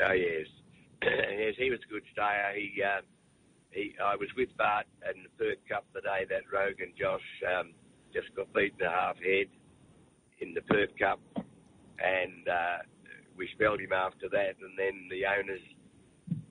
[0.00, 0.46] Oh yes,
[1.02, 2.52] yes, he was a good stayer.
[2.54, 3.02] He, um,
[3.70, 7.72] he, I was with Bart in the Perth Cup the day that Rogan Josh um,
[8.12, 9.46] just got beaten a half head
[10.40, 12.78] in the Perth Cup, and uh,
[13.36, 14.56] we spelled him after that.
[14.60, 15.62] And then the owners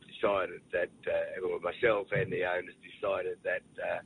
[0.08, 4.00] decided that, uh, well, myself and the owners decided that uh,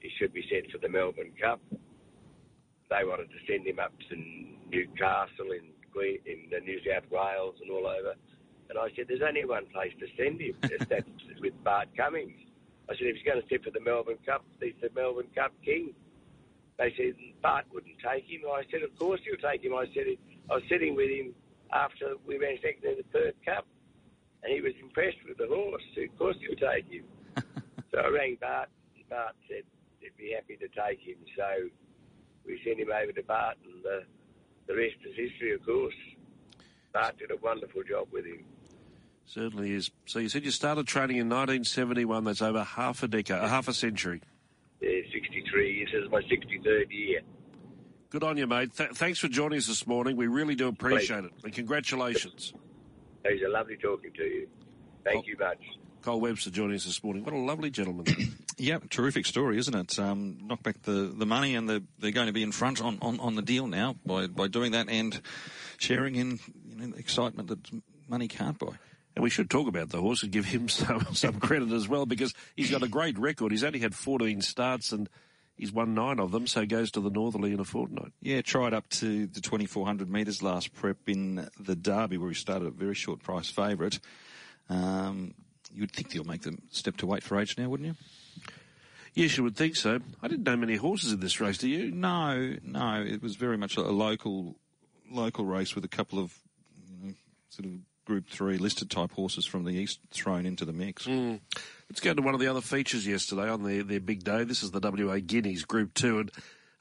[0.00, 1.60] he should be sent for the Melbourne Cup.
[2.90, 4.16] They wanted to send him up to
[4.70, 8.14] Newcastle in in New South Wales and all over.
[8.74, 10.56] And I said, there's only one place to send him.
[10.88, 11.06] That's
[11.40, 12.34] with Bart Cummings.
[12.90, 15.52] I said, if he's going to sit for the Melbourne Cup, he's the Melbourne Cup
[15.64, 15.94] king.
[16.76, 18.42] They said, Bart wouldn't take him.
[18.50, 19.74] I said, of course he'll take him.
[19.74, 20.18] I said,
[20.50, 21.34] I was sitting with him
[21.72, 23.64] after we ran second in the Perth Cup,
[24.42, 25.82] and he was impressed with the horse.
[25.96, 27.06] Of course he'll take him.
[27.94, 29.62] so I rang Bart, and Bart said
[30.00, 31.22] he'd be happy to take him.
[31.38, 31.70] So
[32.44, 34.02] we sent him over to Bart, and the,
[34.66, 35.94] the rest is history, of course.
[36.92, 38.44] Bart did a wonderful job with him.
[39.26, 39.90] Certainly is.
[40.06, 42.24] So you said you started training in 1971.
[42.24, 44.20] That's over half a decade, half a century.
[44.80, 45.90] Yeah, 63 years.
[45.92, 47.20] This is my 63rd year.
[48.10, 48.74] Good on you, mate.
[48.76, 50.16] Th- thanks for joining us this morning.
[50.16, 51.32] We really do appreciate Great.
[51.32, 51.44] it.
[51.44, 52.52] And congratulations.
[53.24, 54.48] It was a lovely talking to you.
[55.04, 55.58] Thank you much.
[56.02, 57.24] Cole Webster joining us this morning.
[57.24, 58.06] What a lovely gentleman.
[58.56, 59.98] Yep, terrific story, isn't it?
[59.98, 62.98] Um, knock back the, the money, and the, they're going to be in front on,
[63.02, 65.20] on, on the deal now by, by doing that and
[65.76, 67.58] sharing in you know, excitement that
[68.08, 68.74] money can't buy.
[69.14, 72.06] And we should talk about the horse and give him some, some credit as well
[72.06, 73.52] because he's got a great record.
[73.52, 75.08] He's only had 14 starts and
[75.56, 78.12] he's won nine of them, so he goes to the Northerly in a fortnight.
[78.20, 82.66] Yeah, tried up to the 2,400 metres last prep in the Derby where he started
[82.66, 84.00] a very short price favourite.
[84.68, 85.34] Um,
[85.72, 87.94] you would think he'll make the step to weight for age now, wouldn't you?
[89.14, 90.00] Yes, you would think so.
[90.22, 91.90] I didn't know many horses in this race, do you?
[91.92, 93.04] No, no.
[93.06, 94.56] It was very much a local
[95.10, 96.36] local race with a couple of
[96.88, 97.14] you know,
[97.48, 97.72] sort of
[98.04, 101.06] Group Three listed type horses from the east thrown into the mix.
[101.06, 101.40] Mm.
[101.88, 104.44] Let's go to one of the other features yesterday on their, their big day.
[104.44, 106.30] This is the WA Guineas Group Two, and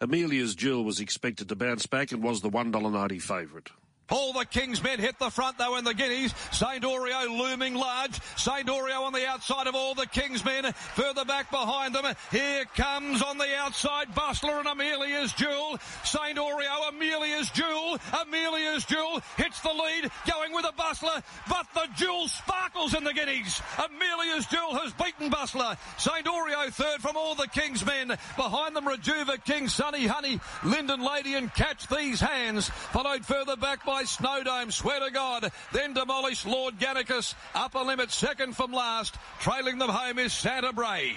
[0.02, 3.70] Amelia's Jewel was expected to bounce back and was the one dollar ninety favourite.
[4.10, 6.34] All the King's men hit the front though in the Guineas.
[6.52, 6.84] St.
[6.84, 8.20] Oreo looming large.
[8.36, 8.68] St.
[8.68, 10.72] Oreo on the outside of all the King's men.
[10.96, 12.06] Further back behind them.
[12.32, 15.78] Here comes on the outside Bustler and Amelia's Jewel.
[16.04, 16.38] St.
[16.38, 17.98] Oreo, Amelia's Jewel.
[18.22, 21.24] Amelia's Jewel hits the lead going with a Bustler.
[21.48, 23.62] But the Jewel sparkles in the Guineas.
[23.78, 25.78] Amelia's Jewel has beaten Bustler.
[25.98, 26.26] St.
[26.26, 28.10] Oreo third from all the King's men.
[28.36, 32.68] Behind them Rejuva King, Sunny Honey, Linden Lady and Catch These Hands.
[32.92, 35.52] Followed further back by Snowdome, swear to God.
[35.72, 37.36] Then demolished Lord Gannicus.
[37.54, 39.16] Upper limit second from last.
[39.40, 41.14] Trailing them home is Santa Bray.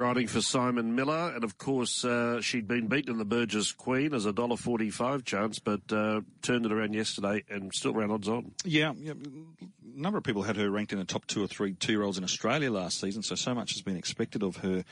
[0.00, 4.12] Riding for Simon Miller, and of course uh, she'd been beaten in the Burgess Queen
[4.14, 8.28] as a dollar forty-five chance, but uh, turned it around yesterday and still ran odds
[8.28, 8.50] on.
[8.64, 11.74] Yeah, yeah, a number of people had her ranked in the top two or three
[11.74, 14.82] two-year-olds in Australia last season, so so much has been expected of her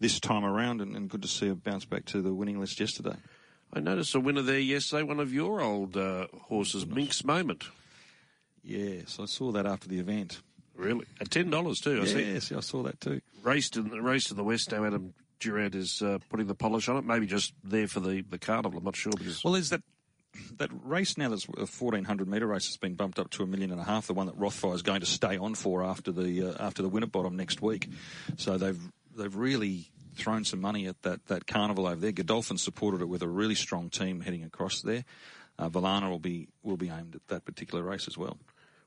[0.00, 2.80] this time around, and, and good to see her bounce back to the winning list
[2.80, 3.14] yesterday.
[3.72, 7.64] I noticed a winner there yesterday, one of your old uh, horses, Minx Moment.
[8.62, 10.40] Yes, I saw that after the event.
[10.74, 11.06] Really?
[11.20, 12.00] At ten dollars too.
[12.02, 12.32] I see.
[12.32, 13.20] Yes, I saw that too.
[13.42, 14.84] Raced in the race to the West now.
[14.84, 17.04] Adam Durant is uh, putting the polish on it.
[17.04, 18.78] Maybe just there for the, the carnival.
[18.78, 19.82] I'm not sure because Well, there's that
[20.58, 23.70] that race now that's a 1400 metre race has been bumped up to a million
[23.70, 24.06] and a half.
[24.06, 26.88] The one that Rothfire is going to stay on for after the uh, after the
[26.88, 27.88] Winterbottom next week.
[28.36, 28.80] So they've
[29.16, 32.12] they've really thrown some money at that that carnival over there.
[32.12, 35.04] Godolphin supported it with a really strong team heading across there.
[35.58, 38.38] Uh, Valana will be will be aimed at that particular race as well.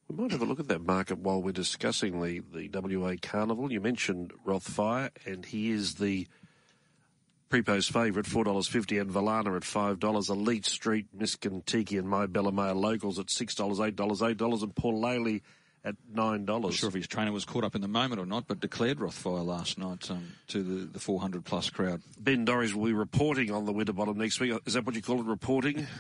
[0.07, 3.71] we might have a look at that market while we're discussing the, the WA Carnival.
[3.71, 6.27] You mentioned Rothfire, and he is the
[7.49, 10.29] pre-post favourite, four dollars fifty, and Valana at five dollars.
[10.29, 14.61] Elite Street, Miss Kentucky, and My Bella locals at six dollars, eight dollars, eight dollars,
[14.61, 15.41] and Paul Laley
[15.85, 16.75] at nine Not dollars.
[16.75, 19.45] sure if his trainer was caught up in the moment or not, but declared Rothfire
[19.45, 22.01] last night um, to the, the 400 plus crowd.
[22.19, 24.53] Ben Dorries will be reporting on the Winterbottom next week.
[24.65, 25.25] Is that what you call it?
[25.25, 25.87] Reporting?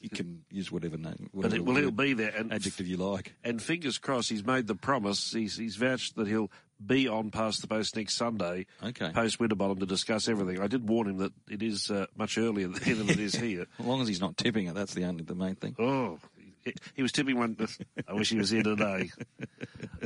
[0.00, 3.34] You can use whatever name, But it, well, he'll be there, and adjective you like.
[3.42, 5.32] And fingers crossed, he's made the promise.
[5.32, 6.50] He's, he's vouched that he'll
[6.84, 9.10] be on past the post next Sunday, Okay.
[9.10, 10.60] post Winterbottom, to discuss everything.
[10.62, 13.66] I did warn him that it is uh, much earlier there than it is here.
[13.80, 15.74] As long as he's not tipping it, that's the only the main thing.
[15.80, 16.20] Oh,
[16.94, 17.56] he, was tipping one.
[18.08, 19.10] I wish he was here today.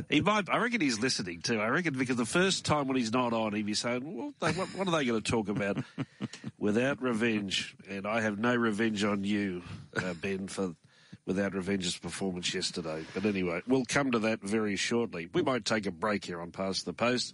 [0.09, 0.49] He might.
[0.49, 1.59] I reckon he's listening too.
[1.59, 4.51] I reckon because the first time when he's not on, he'd be saying, "Well, they,
[4.51, 5.77] what, what are they going to talk about?"
[6.57, 9.63] Without revenge, and I have no revenge on you,
[9.95, 10.75] uh, Ben, for
[11.25, 13.05] without revenge's performance yesterday.
[13.13, 15.29] But anyway, we'll come to that very shortly.
[15.33, 17.33] We might take a break here on Past the Post.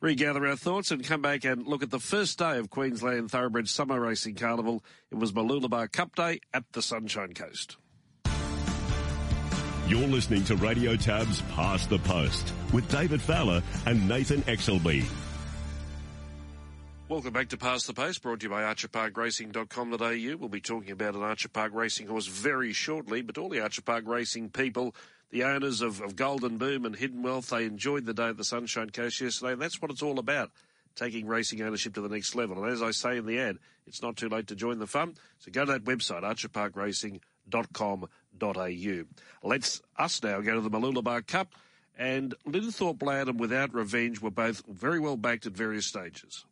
[0.00, 3.68] regather our thoughts and come back and look at the first day of Queensland Thoroughbred
[3.68, 4.84] Summer Racing Carnival.
[5.10, 7.76] It was Mooloolaba Cup Day at the Sunshine Coast.
[9.86, 15.04] You're listening to Radio Tab's Past the Post with David Fowler and Nathan Exelby.
[17.06, 20.36] Welcome back to Past the Post, brought to you by archerparkracing.com.au.
[20.38, 23.82] We'll be talking about an Archer Park racing horse very shortly, but all the Archer
[23.82, 24.94] Park racing people,
[25.30, 28.44] the owners of, of Golden Boom and Hidden Wealth, they enjoyed the day at the
[28.44, 30.50] Sunshine Coast yesterday, and that's what it's all about,
[30.96, 32.64] taking racing ownership to the next level.
[32.64, 35.16] And as I say in the ad, it's not too late to join the fun,
[35.40, 38.08] so go to that website, archerparkracing.com.au.
[39.42, 41.54] Let's us now go to the Mooloolaba Cup,
[41.96, 46.44] and Linthorpe and without revenge were both very well backed at various stages.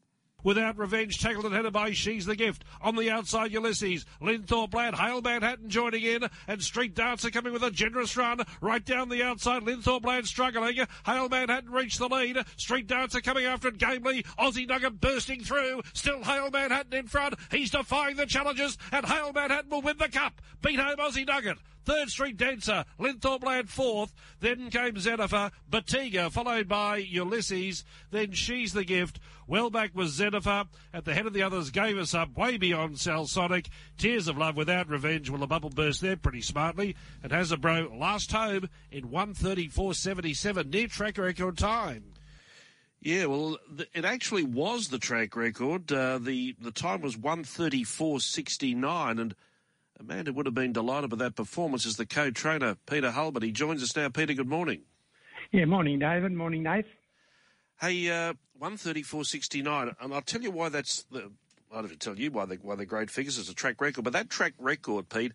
[0.45, 2.65] Without Revenge, tackled and headed by She's the Gift.
[2.81, 4.05] On the outside, Ulysses.
[4.21, 8.41] Linthorpe Lad, Hale Manhattan joining in, and Street Dancer coming with a generous run.
[8.61, 10.79] Right down the outside, Linthorpe Lad struggling.
[11.07, 12.39] Hale Manhattan reached the lead.
[12.57, 14.25] Street Dancer coming after it gamely.
[14.39, 15.83] Aussie Nugget bursting through.
[15.95, 17.35] Still Hale Manhattan in front.
[17.53, 20.43] He's defying the challenges, and Hale Manhattan will win the cup.
[20.61, 21.59] Beat home Aussie Nugget.
[21.85, 24.15] Third Street Dancer, Linthorpe Lad fourth.
[24.41, 27.85] Then came Zenifer, Batiga, followed by Ulysses.
[28.11, 29.19] Then She's the Gift.
[29.47, 30.67] Well back was Zenifer.
[30.95, 33.69] At the head of the others gave us up way beyond Sonic.
[33.99, 35.29] Tears of Love without revenge.
[35.29, 36.97] Well, a bubble burst there pretty smartly.
[37.23, 42.05] And has a bro last home in 134.77, near track record time.
[43.01, 43.59] Yeah, well,
[43.95, 45.91] it actually was the track record.
[45.91, 49.35] Uh, the the time was 134.69, and
[50.03, 53.43] Amanda would have been delighted with that performance as the co-trainer, Peter Hulbert.
[53.43, 54.09] He joins us now.
[54.09, 54.83] Peter, good morning.
[55.53, 56.33] Yeah, morning, David.
[56.33, 56.87] Morning, Nate.
[57.81, 61.31] Hey, uh, 134.69, and I'll tell you why that's the.
[61.71, 63.39] I don't have to tell you why, they, why they're great figures.
[63.39, 65.33] It's a track record, but that track record, Pete,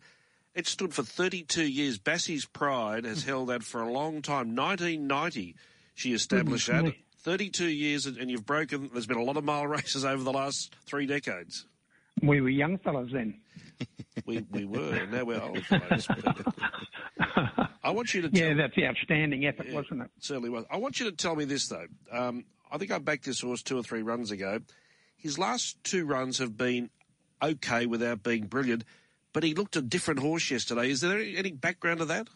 [0.54, 1.98] it stood for 32 years.
[1.98, 4.56] Bassie's Pride has held that for a long time.
[4.56, 5.56] 1990,
[5.96, 6.94] she established that.
[7.22, 8.90] 32 years, and you've broken.
[8.94, 11.66] There's been a lot of mile races over the last three decades.
[12.22, 13.36] We were young fellows then.
[14.26, 16.08] we we were, now we're old fellows.
[17.84, 18.30] I want you to.
[18.32, 20.12] yeah, that's the outstanding effort, yeah, wasn't it?
[20.20, 20.66] Certainly was.
[20.70, 21.86] I want you to tell me this though.
[22.12, 24.60] Um, I think I backed this horse two or three runs ago.
[25.16, 26.90] His last two runs have been
[27.42, 28.84] okay without being brilliant,
[29.34, 30.90] but he looked a different horse yesterday.
[30.90, 32.28] Is there any, background to that?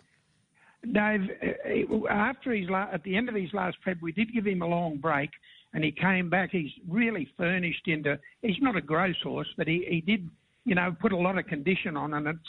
[0.89, 4.45] Dave, uh, after his la- at the end of his last prep, we did give
[4.47, 5.29] him a long break,
[5.73, 6.49] and he came back.
[6.51, 8.19] He's really furnished into.
[8.41, 10.29] He's not a gross horse, but he, he did,
[10.65, 12.39] you know, put a lot of condition on, and it's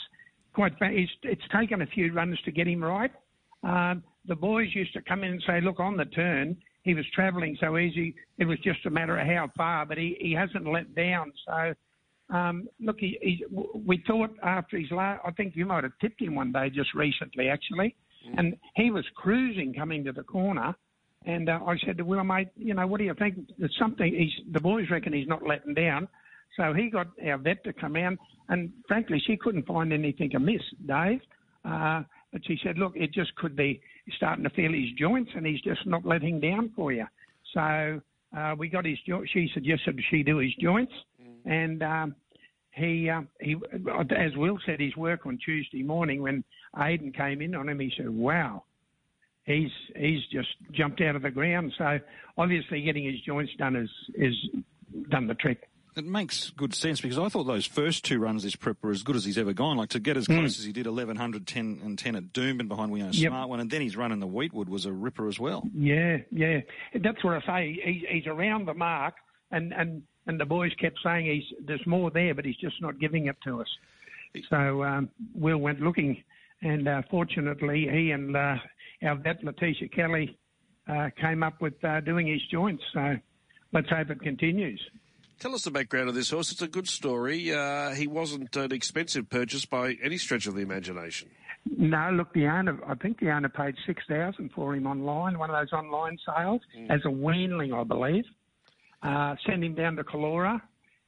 [0.53, 0.73] quite.
[0.81, 3.11] It's, it's taken a few runs to get him right.
[3.63, 7.05] Um, the boys used to come in and say, "Look, on the turn, he was
[7.15, 8.13] travelling so easy.
[8.37, 11.31] It was just a matter of how far, but he, he hasn't let down.
[11.45, 11.73] So,
[12.35, 16.21] um, look, he, he, we thought after his last, I think you might have tipped
[16.21, 17.95] him one day just recently, actually,
[18.27, 18.37] mm.
[18.37, 20.75] and he was cruising coming to the corner.
[21.25, 23.37] And uh, I said to Will, mate, you know, what do you think?
[23.57, 24.13] There's something.
[24.13, 26.07] He's, the boys reckon he's not letting down.
[26.57, 28.13] So he got our vet to come out,
[28.49, 31.21] and frankly, she couldn't find anything amiss, Dave.
[31.65, 33.79] Uh, but she said, look, it just could be
[34.17, 37.05] starting to feel his joints and he's just not letting down for you.
[37.53, 38.01] So
[38.35, 39.31] uh, we got his joints.
[39.31, 40.91] She suggested she do his joints.
[41.21, 41.51] Mm.
[41.51, 42.15] And um,
[42.71, 43.55] he, uh, he,
[44.17, 46.43] as Will said, his work on Tuesday morning when
[46.75, 48.63] Aiden came in on him, he said, wow,
[49.45, 51.73] he's he's just jumped out of the ground.
[51.77, 51.99] So
[52.37, 54.35] obviously, getting his joints done is is
[55.09, 55.69] done the trick.
[55.95, 59.03] It makes good sense because I thought those first two runs this prep were as
[59.03, 59.77] good as he's ever gone.
[59.77, 60.39] Like to get as hmm.
[60.39, 60.59] close mm.
[60.59, 63.29] as he did 1100, 10 and 10 at Doomben behind We Own a yep.
[63.29, 65.69] Smart One, and then he's running the Wheatwood was a ripper as well.
[65.75, 66.61] Yeah, yeah.
[66.99, 67.79] That's what I say.
[67.83, 69.13] He's, he's around the mark,
[69.51, 72.99] and, and, and the boys kept saying he's there's more there, but he's just not
[72.99, 73.67] giving it to us.
[74.49, 76.23] So um, Will went looking,
[76.63, 78.55] and uh, fortunately he and uh,
[79.03, 80.37] our vet Letitia Kelly
[80.87, 82.83] uh, came up with uh, doing his joints.
[82.93, 83.15] So
[83.71, 84.81] let's hope it continues.
[85.39, 86.51] Tell us the background of this horse.
[86.51, 87.51] It's a good story.
[87.53, 91.29] Uh, he wasn't an expensive purchase by any stretch of the imagination.
[91.65, 95.55] No, look, the owner, I think the owner paid 6000 for him online, one of
[95.55, 96.89] those online sales, mm.
[96.89, 98.25] as a weanling, I believe.
[99.01, 100.61] Uh, send him down to Calora,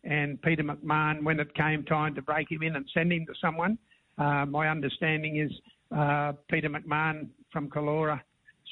[0.03, 3.33] and Peter McMahon, when it came time to break him in and send him to
[3.41, 3.77] someone,
[4.17, 5.51] uh, my understanding is
[5.95, 8.21] uh, Peter McMahon from Calora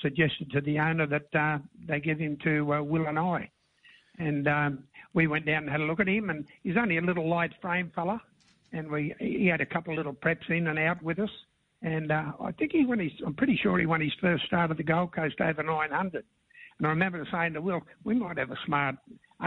[0.02, 3.50] suggested to the owner that uh, they give him to uh, Will and I.
[4.20, 4.84] And um,
[5.14, 7.52] we went down and had a look at him, and he's only a little light
[7.62, 8.22] frame fella,
[8.72, 11.30] and we he had a couple of little preps in and out with us,
[11.82, 13.12] and uh, I think he won his.
[13.26, 16.24] I'm pretty sure he won his first start at the Gold Coast over 900.
[16.78, 18.96] And I remember saying to Will, we might have a smart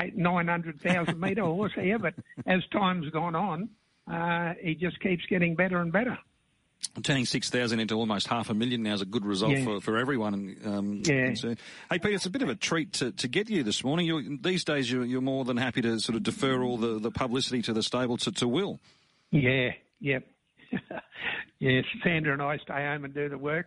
[0.01, 2.15] eight, 900,000 metre horse here, but
[2.47, 3.69] as time's gone on,
[4.11, 6.17] uh, he just keeps getting better and better.
[7.03, 9.65] Turning 6,000 into almost half a million now is a good result Yeah.
[9.65, 10.57] for, for everyone.
[10.65, 11.27] Um, Yeah.
[11.27, 11.59] concerned.
[11.91, 14.07] Hey, Peter, it's a bit of a treat to, to get you this morning.
[14.07, 17.11] you these days, you're, you're more than happy to sort of defer all the, the
[17.11, 18.81] publicity to the stable to, to Will.
[19.31, 20.27] Yeah, yep.
[21.59, 23.67] yes, Sandra and I stay home and do the work,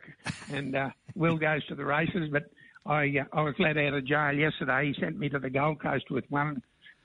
[0.51, 2.29] and uh, Will goes to the races.
[2.31, 2.43] But
[2.85, 4.87] I uh, I was let out of jail yesterday.
[4.93, 6.61] He sent me to the Gold Coast with one.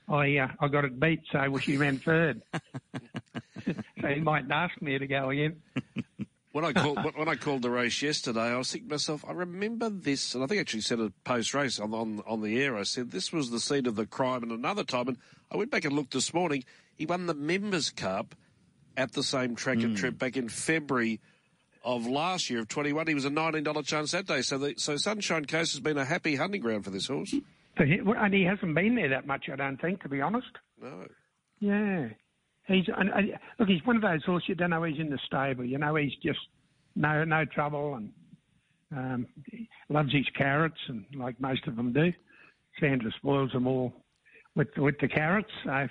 [0.07, 2.41] I uh, I got it beat, so well, she ran third.
[3.65, 5.61] so he mightn't ask me to go again.
[6.51, 9.33] When I called when I called the race yesterday, I was thinking to myself, I
[9.33, 12.61] remember this, and I think I actually said it post race on, on on the
[12.61, 12.77] air.
[12.77, 15.17] I said this was the scene of the crime, and another time, and
[15.51, 16.63] I went back and looked this morning.
[16.95, 18.35] He won the Members Cup
[18.95, 21.19] at the same track and trip back in February
[21.83, 23.07] of last year of 21.
[23.07, 24.41] He was a $19 chance that day.
[24.41, 27.35] So the, so Sunshine Coast has been a happy hunting ground for this horse.
[27.77, 30.47] But he, and he hasn't been there that much, I don't think, to be honest.
[30.81, 31.05] No.
[31.59, 32.09] Yeah,
[32.67, 33.69] he's and, and, look.
[33.69, 35.65] He's one of those horses you don't know he's in the stable.
[35.65, 36.39] You know he's just
[36.95, 38.11] no no trouble and
[38.95, 39.27] um,
[39.89, 42.11] loves his carrots and like most of them do.
[42.79, 43.93] Sandra spoils them all
[44.55, 45.51] with with the carrots.
[45.63, 45.87] So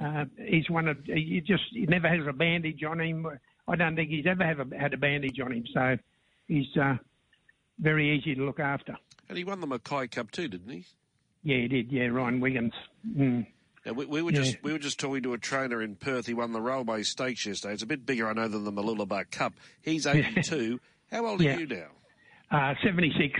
[0.04, 3.26] uh, he's one of he just he never has a bandage on him.
[3.68, 5.64] I don't think he's ever have a, had a bandage on him.
[5.72, 5.96] So
[6.48, 6.96] he's uh,
[7.78, 8.96] very easy to look after.
[9.28, 10.86] And he won the Mackay Cup too, didn't he?
[11.46, 11.92] Yeah, he did.
[11.92, 12.72] Yeah, Ryan Wiggins.
[13.16, 13.46] Mm.
[13.84, 14.38] Now, we, we were Yeah.
[14.42, 16.26] just we were just talking to a trainer in Perth.
[16.26, 17.74] He won the Railway Stakes yesterday.
[17.74, 19.54] It's a bit bigger, I know, than the Mooloolaba Cup.
[19.80, 20.80] He's 82.
[21.12, 21.58] How old are Yeah.
[21.58, 21.86] you now?
[22.50, 23.38] Uh, 76.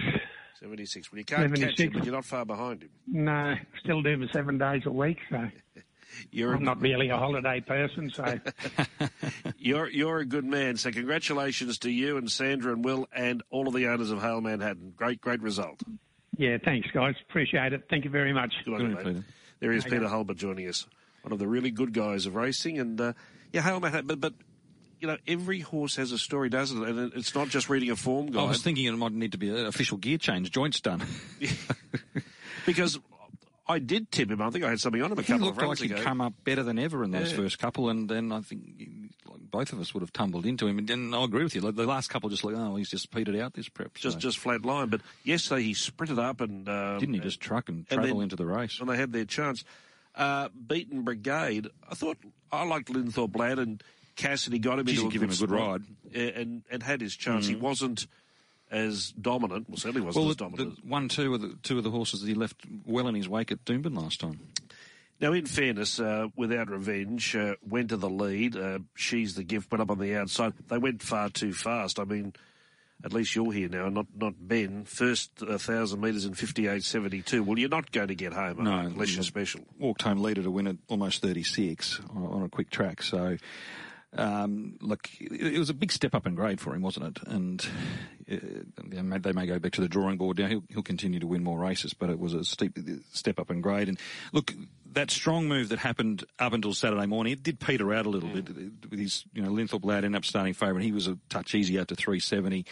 [0.61, 1.11] 76.
[1.11, 1.95] Well, you can't catch him, 76.
[1.95, 2.91] but you're not far behind him.
[3.09, 5.19] No, still do for seven days a week.
[5.29, 5.51] So
[6.31, 8.11] You're I'm a, not really a holiday person.
[8.15, 8.39] So
[9.59, 10.77] you're you're a good man.
[10.77, 14.41] So congratulations to you and Sandra and Will and all of the owners of Hale
[14.41, 14.93] Manhattan.
[14.97, 15.83] Great great result.
[16.37, 17.15] Yeah, thanks guys.
[17.29, 17.85] Appreciate it.
[17.89, 18.53] Thank you very much.
[18.65, 19.05] Good on Good you, mate.
[19.05, 19.25] Peter.
[19.61, 20.87] There is Peter Hulbert joining us,
[21.23, 23.13] one of the really good guys of racing, and uh,
[23.53, 24.07] yeah, Hale Manhattan.
[24.07, 24.35] But, but
[25.01, 26.89] you know, every horse has a story, doesn't it?
[26.89, 28.41] And it's not just reading a form guide.
[28.41, 31.03] I was thinking it might need to be an official gear change, joints done.
[32.67, 32.99] because
[33.69, 34.41] I did tip him.
[34.41, 35.97] I think I had something on him a He couple looked of like runs he'd
[36.05, 37.39] come up better than ever in those Yeah.
[37.39, 39.13] first couple, and then I think
[39.51, 40.79] both of us would have tumbled into him.
[40.79, 41.61] And, then I agree with you.
[41.73, 43.95] The last couple, just like, oh, he's just petered out this prep.
[43.95, 44.89] just So, just flat line.
[44.89, 48.23] But yesterday he sprinted up and um, didn't he just truck and and travel then-
[48.25, 48.79] into the race?
[48.81, 49.65] and they had their chance.
[50.15, 51.69] Uh, beaten Brigade.
[51.91, 52.19] I thought
[52.53, 53.83] I liked Linthorpe Lad and
[54.15, 55.83] Cassidy got him Geez, into he a give him a good ride.
[56.11, 56.41] Mm.
[56.41, 57.47] and and had his chance.
[57.47, 58.07] He wasn't
[58.71, 59.69] as dominant.
[59.69, 60.77] Well, certainly wasn't Well, as dominant.
[60.83, 63.29] the one, two of the two of the horses that he left well in his
[63.29, 64.41] wake at Doomben last time.
[65.19, 68.55] Now, in fairness, uh, without revenge, uh, went to the lead.
[68.55, 70.53] Uh, she's the gift, went up on the outside.
[70.69, 71.99] They went far too fast.
[71.99, 72.35] I mean,
[73.03, 74.85] at least you're here now, not not Ben.
[74.85, 77.43] First thousand metres in fifty-eight seventy-two.
[77.45, 79.61] Well, you're not going to get home No, unless you're special.
[79.79, 83.03] Walked home leader to win at almost 36 on, on a quick track.
[83.03, 83.39] So,
[84.17, 87.29] um, look, it, was a big step up in grade for him, wasn't it?
[87.29, 87.67] And
[88.31, 88.37] uh,
[88.85, 90.47] they, may, they may go back to the drawing board now.
[90.47, 92.79] He'll, he'll continue to win more races, but it was a steep
[93.13, 93.89] step up in grade.
[93.89, 93.99] And
[94.33, 94.55] look,
[94.93, 98.31] that strong move that happened up until Saturday morning, it did peter out a little
[98.31, 98.49] bit
[98.91, 100.85] with his, you know, Linthorpe Lad ended up starting favourite.
[100.85, 102.65] He was a touch easy out to 370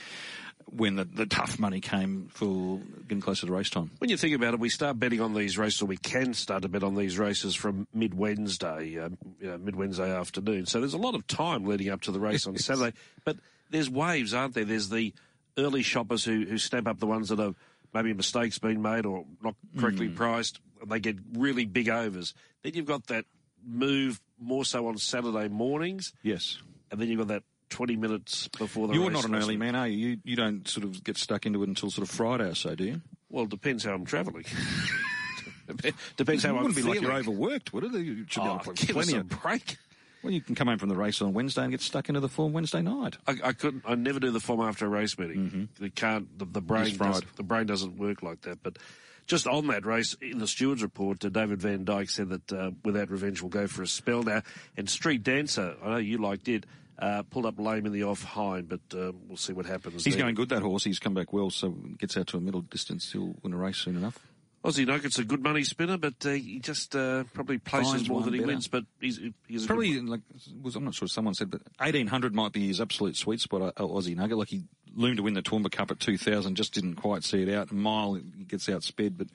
[0.71, 3.91] when the, the tough money came for getting closer to race time.
[3.99, 6.63] When you think about it, we start betting on these races, or we can start
[6.63, 10.67] to bet on these races from mid Wednesday, uh, you know, mid Wednesday afternoon.
[10.67, 12.97] So there's a lot of time leading up to the race on Saturday.
[13.25, 13.37] But
[13.71, 14.65] there's waves, aren't there?
[14.65, 15.13] There's the
[15.57, 17.55] early shoppers who, who snap up the ones that have
[17.93, 22.35] maybe mistakes been made or not correctly priced, and they get really big overs.
[22.63, 23.25] Then you've got that
[23.65, 26.59] move more so on Saturday mornings, Yes.
[26.91, 27.43] and then you've got that
[27.75, 29.15] 20 minutes before the You're race.
[29.15, 30.11] not an early man, are you?
[30.11, 30.17] you?
[30.25, 32.85] You don't sort of get stuck into it until sort of Friday or so, do
[32.85, 33.01] you?
[33.29, 34.45] Well, it depends how I'm travelling.
[36.17, 37.93] depends how I'm wouldn't be like you're overworked, would it?
[37.95, 39.29] You should Oh, be give us plenty a of.
[39.29, 39.77] break.
[40.23, 42.29] Well, you can come home from the race on Wednesday and get stuck into the
[42.29, 43.17] form Wednesday night.
[43.27, 43.83] I, I couldn't.
[43.87, 45.69] I never do the form after a race meeting.
[45.81, 46.39] You can't.
[46.39, 46.97] The, the brain.
[46.97, 48.63] Does, the brain doesn't work like that.
[48.63, 48.79] But
[49.27, 52.71] just on that race, in the stewards report, uh, David Van Dyke said that uh,
[52.85, 54.43] without revenge, we'll go for a spell now.
[54.79, 56.65] And Street Dancer, I know you liked it.
[56.97, 60.05] Uh, pulled up lame in the off hind, but uh, we'll see what happens.
[60.05, 60.23] He's there.
[60.23, 60.85] going good, that horse.
[60.85, 63.11] He's come back well, so gets out to a middle distance.
[63.11, 64.19] He'll win a race soon enough.
[64.65, 68.23] Aussie Nuggets a good money spinner, but uh, he just uh, probably places Finds more
[68.23, 68.53] than he better.
[68.53, 68.69] wins.
[68.69, 70.23] But he's he's Probably, like,
[70.63, 73.83] was I'm not sure someone said, but 1800 might be his absolute sweet spot, uh,
[73.83, 74.39] Aussie Nugget.
[74.39, 74.65] Like, he
[74.95, 77.73] loomed to win the Toowoomba Cup at 2000, just didn't quite see it out.
[77.73, 79.27] A mile, he gets outsped, but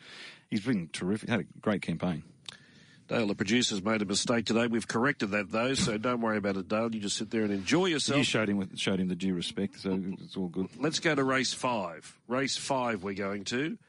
[0.49, 1.30] he's been terrific.
[1.30, 2.24] Had a great campaign.
[3.10, 4.68] Dale, the producer's made a mistake today.
[4.68, 6.93] We've corrected that though, so don't worry about it, Dale.
[6.93, 8.20] You just sit there and enjoy yourself.
[8.20, 10.68] You showed him with, showed him the due respect, so it's all good.
[10.78, 12.16] Let's go to race five.
[12.28, 13.80] Race five, we're going to,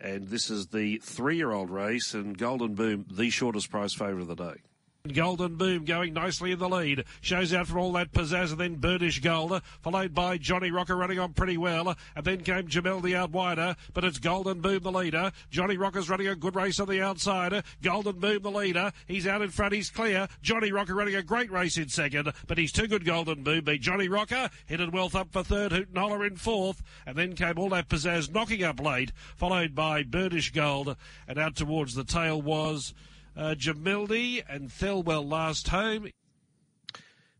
[0.00, 4.36] and this is the three-year-old race, and Golden Boom, the shortest price favourite of the
[4.36, 4.60] day.
[5.08, 7.04] Golden Boom going nicely in the lead.
[7.20, 11.18] Shows out from all that pizzazz and then Burnish Gold, followed by Johnny Rocker running
[11.18, 11.96] on pretty well.
[12.14, 15.32] And then came Jameldi out wider, but it's Golden Boom the leader.
[15.50, 17.64] Johnny Rocker's running a good race on the outside.
[17.82, 18.92] Golden Boom the leader.
[19.06, 20.28] He's out in front, he's clear.
[20.42, 23.64] Johnny Rocker running a great race in second, but he's too good Golden Boom.
[23.64, 26.82] Beat Johnny Rocker, Hidden Wealth up for third, Hoot and Holler in fourth.
[27.06, 30.96] And then came all that pizzazz knocking up late, followed by Burnish Gold.
[31.26, 32.94] And out towards the tail was
[33.38, 36.08] uh, Jamildi and Thelwell last home.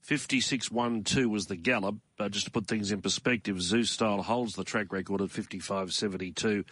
[0.07, 1.97] 56.12 was the gallop.
[2.19, 6.65] Uh, just to put things in perspective, Zeus Style holds the track record at 55.72.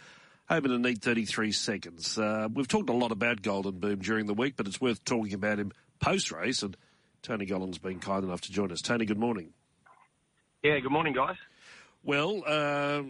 [0.49, 2.17] Home in a neat 33 seconds.
[2.17, 5.33] Uh, we've talked a lot about Golden Boom during the week, but it's worth talking
[5.33, 6.63] about him post race.
[6.63, 6.75] And
[7.21, 8.81] Tony Gollan's been kind enough to join us.
[8.81, 9.49] Tony, good morning.
[10.63, 11.35] Yeah, good morning, guys.
[12.03, 13.03] Well, uh,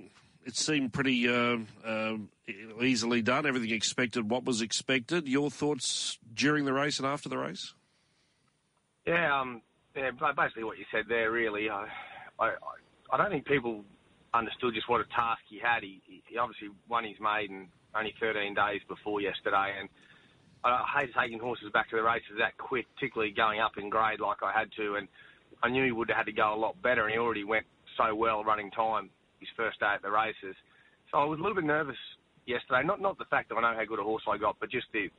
[0.47, 2.15] it seemed pretty uh, uh,
[2.81, 3.45] easily done.
[3.45, 5.27] Everything expected, what was expected.
[5.27, 7.73] Your thoughts during the race and after the race?
[9.05, 9.61] Yeah, um,
[9.93, 11.31] yeah, basically what you said there.
[11.31, 11.87] Really, I,
[12.39, 12.53] I,
[13.11, 13.83] I don't think people
[14.33, 15.83] understood just what a task he had.
[15.83, 19.89] He, he obviously won his maiden only 13 days before yesterday, and
[20.63, 24.21] I hate taking horses back to the races that quick, particularly going up in grade
[24.21, 25.09] like I had to, and
[25.61, 27.65] I knew he would have had to go a lot better, and he already went
[27.97, 29.09] so well running time
[29.39, 30.55] his first day at the races.
[31.11, 31.97] So I was a little bit nervous
[32.45, 32.83] yesterday.
[32.85, 34.87] Not not the fact that I know how good a horse I got, but just
[34.93, 35.09] the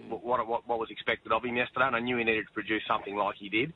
[0.00, 0.22] mm.
[0.22, 1.86] what what, what was expected of him yesterday.
[1.86, 3.72] And I knew he needed to produce something like he did.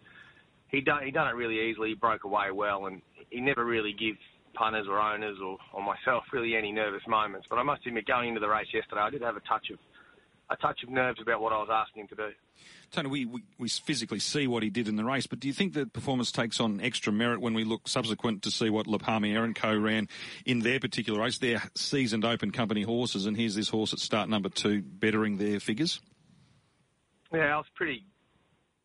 [0.69, 1.91] He done he done it really easily.
[1.91, 4.17] He broke away well, and he never really give
[4.55, 7.47] punters or owners or, or myself really any nervous moments.
[7.51, 9.79] But I must admit, going into the race yesterday, I did have a touch of
[10.51, 12.29] a touch of nerves about what I was asking him to do.
[12.91, 15.55] Tony, we, we, we, physically see what he did in the race, but do you
[15.55, 18.99] think that performance takes on extra merit when we look subsequent to see what La
[18.99, 20.09] Palmiere and Co ran
[20.45, 21.39] in their particular race?
[21.39, 25.61] They're seasoned open company horses, and here's this horse at start number two bettering their
[25.61, 26.01] figures.
[27.33, 28.05] Yeah, I was pretty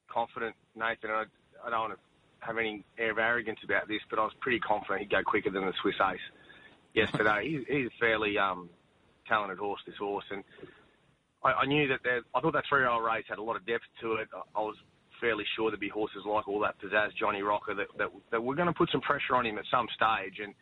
[0.07, 1.09] confident, Nathan.
[1.09, 1.23] I,
[1.65, 1.99] I don't want to
[2.45, 5.49] have any air of arrogance about this, but I was pretty confident he'd go quicker
[5.49, 6.19] than the Swiss Ace
[6.93, 7.49] yesterday.
[7.49, 8.69] he's, he's a fairly um,
[9.27, 10.43] talented horse, this horse, and
[11.45, 13.85] I, I knew that there, I thought that three-year-old race had a lot of depth
[14.01, 14.27] to it.
[14.33, 14.75] I was
[15.21, 18.55] fairly sure there'd be horses like all that pizzazz Johnny Rocker that that, that were
[18.55, 20.53] going to put some pressure on him at some stage, and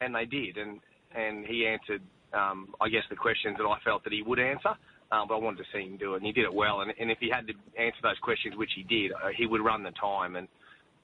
[0.00, 0.80] and they did, and
[1.14, 4.74] and he answered, um, I guess, the questions that I felt that he would answer.
[5.10, 6.82] Um, but I wanted to see him do it, and he did it well.
[6.82, 9.62] And, and if he had to answer those questions, which he did, uh, he would
[9.62, 10.36] run the time.
[10.36, 10.46] And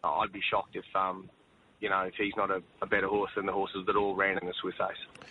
[0.04, 1.30] uh, I'd be shocked if, um,
[1.80, 4.36] you know, if he's not a, a better horse than the horses that all ran
[4.36, 5.24] in the Swiss Ace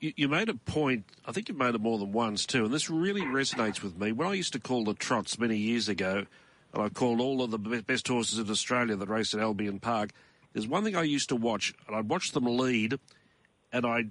[0.00, 2.72] you, you made a point, I think you've made it more than once too, and
[2.72, 4.12] this really resonates with me.
[4.12, 6.26] When I used to call the trots many years ago,
[6.72, 10.10] and I called all of the best horses in Australia that raced at Albion Park,
[10.52, 12.98] there's one thing I used to watch, and I'd watch them lead,
[13.72, 14.06] and I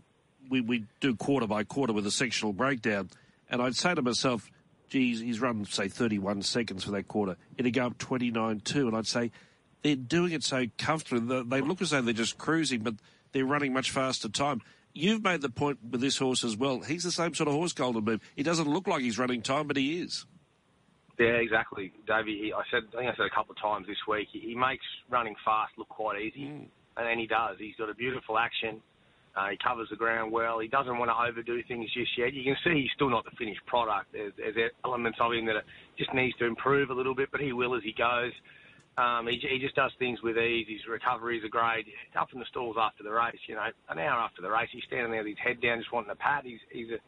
[0.49, 3.09] we we do quarter by quarter with a sectional breakdown,
[3.49, 4.49] and I'd say to myself,
[4.89, 7.35] geez, he's run, say, 31 seconds for that quarter.
[7.57, 9.31] It'd go up 29-2, and I'd say,
[9.81, 11.43] they're doing it so comfortably.
[11.43, 12.95] They look as though they're just cruising, but
[13.31, 14.61] they're running much faster time
[14.95, 16.79] you've made the point with this horse as well.
[16.79, 18.21] He's the same sort of horse, Golden Boom.
[18.35, 20.25] He doesn't look like he's running time, but he is.
[21.19, 22.39] Yeah, exactly, Davey.
[22.43, 24.27] He, I said, I think I said a couple of times this week.
[24.31, 26.65] He, he makes running fast look quite easy, mm.
[26.97, 27.57] and then he does.
[27.59, 28.81] He's got a beautiful action.
[29.35, 30.59] Uh, he covers the ground well.
[30.59, 32.33] He doesn't want to overdo things just yet.
[32.33, 34.13] You can see he's still not the finished product.
[34.13, 35.55] There's, there's elements of him that
[35.97, 38.31] just needs to improve a little bit, but he will as he goes.
[38.97, 40.67] Um, he, he just does things with ease.
[40.69, 41.85] His recoveries are great.
[42.17, 44.83] Up in the stalls after the race, you know, an hour after the race, he's
[44.87, 46.45] standing there with his head down, just wanting a pat.
[46.45, 46.99] He's he's a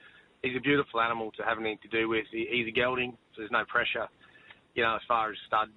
[0.44, 2.26] he's a beautiful animal to have anything to do with.
[2.32, 4.08] He, he's a gelding, so there's no pressure,
[4.76, 5.70] you know, as far as stud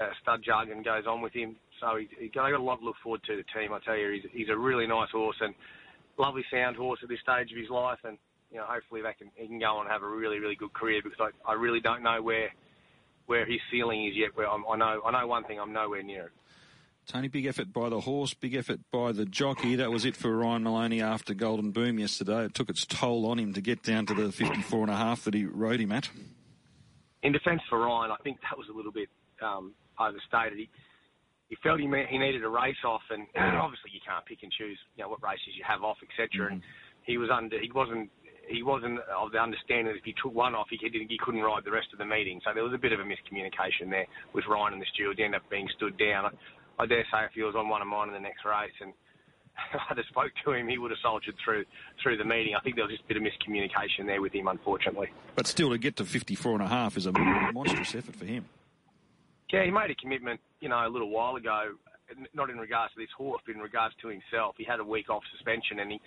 [0.00, 1.56] uh, stud jargon goes on with him.
[1.80, 3.36] So he, he got, got a lot to look forward to.
[3.36, 5.54] The team, I tell you, he's he's a really nice horse and
[6.18, 8.18] lovely sound horse at this stage of his life, and
[8.52, 10.74] you know, hopefully they can he can go on and have a really really good
[10.74, 12.50] career because I I really don't know where
[13.26, 14.30] where his ceiling is yet.
[14.34, 16.32] Where I'm, i know, I know one thing, I'm nowhere near it.
[17.06, 19.76] Tony, big effort by the horse, big effort by the jockey.
[19.76, 22.46] That was it for Ryan Maloney after Golden Boom yesterday.
[22.46, 25.22] It took its toll on him to get down to the 54 and a half
[25.22, 26.08] that he rode him at.
[27.22, 29.08] In defence for Ryan, I think that was a little bit
[29.40, 30.58] um, overstated.
[30.58, 30.68] He,
[31.48, 34.78] he felt he, he needed a race off, and obviously you can't pick and choose,
[34.96, 36.46] you know, what races you have off, etc.
[36.46, 36.54] Mm-hmm.
[36.54, 36.62] And
[37.04, 38.10] he was under, he wasn't
[38.48, 41.64] he wasn't of the understanding that if he took one off, he, he couldn't ride
[41.64, 42.40] the rest of the meeting.
[42.44, 45.18] So there was a bit of a miscommunication there with Ryan and the stewards.
[45.18, 46.26] He ended up being stood down.
[46.26, 48.74] I, I dare say if he was on one of mine in the next race
[48.80, 48.92] and
[49.90, 51.64] I'd have spoke to him, he would have soldiered through
[52.02, 52.54] through the meeting.
[52.54, 55.08] I think there was just a bit of miscommunication there with him, unfortunately.
[55.34, 57.12] But still, to get to 54 and a half is a
[57.52, 58.44] monstrous effort for him.
[59.52, 61.72] Yeah, he made a commitment, you know, a little while ago,
[62.34, 64.56] not in regards to this horse, but in regards to himself.
[64.58, 66.00] He had a week off suspension and he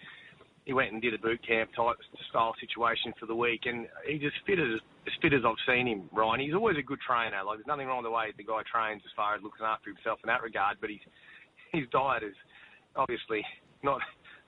[0.70, 1.98] he went and did a boot camp type
[2.30, 5.88] style situation for the week, and he's as fit as as fit as I've seen
[5.88, 6.06] him.
[6.14, 7.42] Ryan, he's always a good trainer.
[7.42, 9.90] Like there's nothing wrong with the way the guy trains as far as looking after
[9.90, 10.78] himself in that regard.
[10.80, 11.02] But his
[11.74, 12.38] his diet is
[12.96, 13.42] obviously
[13.82, 13.98] not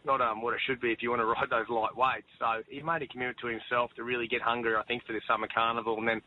[0.05, 2.29] not um, what it should be if you want to ride those light weights.
[2.37, 5.25] So he made a commitment to himself to really get hungry, I think, for the
[5.25, 5.97] summer carnival.
[5.97, 6.21] And then,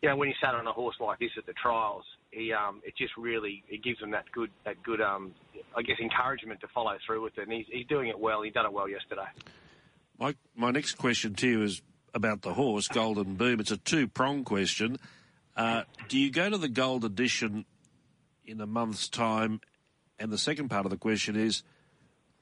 [0.00, 2.80] you know, when he sat on a horse like this at the trials, he um,
[2.84, 5.34] it just really it gives him that good that good um,
[5.76, 7.42] I guess encouragement to follow through with it.
[7.42, 8.42] And he's, he's doing it well.
[8.42, 9.26] He done it well yesterday.
[10.18, 11.82] My my next question to you is
[12.14, 13.60] about the horse Golden Boom.
[13.60, 14.98] It's a two prong question.
[15.56, 17.64] Uh, do you go to the Gold Edition
[18.46, 19.60] in a month's time?
[20.18, 21.62] And the second part of the question is,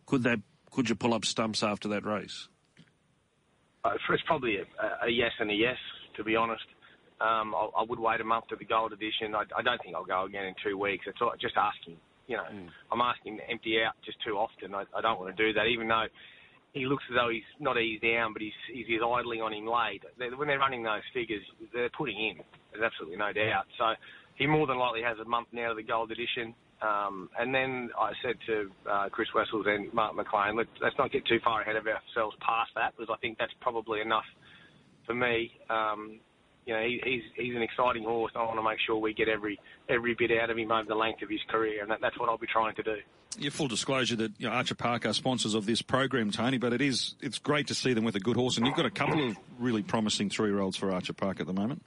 [0.04, 0.36] could they
[0.70, 2.48] could you pull up stumps after that race?
[3.84, 5.76] Uh, it's probably a, a yes and a yes,
[6.16, 6.64] to be honest.
[7.20, 9.34] Um, I, I would wait a month to the gold edition.
[9.34, 11.04] I, I don't think I'll go again in two weeks.
[11.06, 11.96] It's all, just asking.
[12.26, 12.68] You know, mm.
[12.92, 14.74] I'm asking to empty out just too often.
[14.74, 16.06] I, I don't want to do that, even though
[16.72, 19.66] he looks as though he's not eased down, but he's, he's, he's idling on him
[19.66, 20.02] late.
[20.18, 21.42] They're, when they're running those figures,
[21.72, 22.36] they're putting in.
[22.72, 23.64] There's absolutely no doubt.
[23.78, 23.94] So
[24.34, 26.52] he more than likely has a month now to the gold edition.
[26.82, 31.10] Um, and then I said to uh, Chris Wessels and Mark McLean, Let, let's not
[31.10, 34.26] get too far ahead of ourselves past that, because I think that's probably enough
[35.06, 35.52] for me.
[35.70, 36.20] Um,
[36.66, 38.32] you know, he, he's he's an exciting horse.
[38.34, 39.58] I want to make sure we get every
[39.88, 42.28] every bit out of him over the length of his career, and that, that's what
[42.28, 42.96] I'll be trying to do.
[43.38, 46.58] Yeah, full disclosure that you know, Archer Park are sponsors of this program, Tony.
[46.58, 48.86] But it is it's great to see them with a good horse, and you've got
[48.86, 51.82] a couple of really promising three year olds for Archer Park at the moment.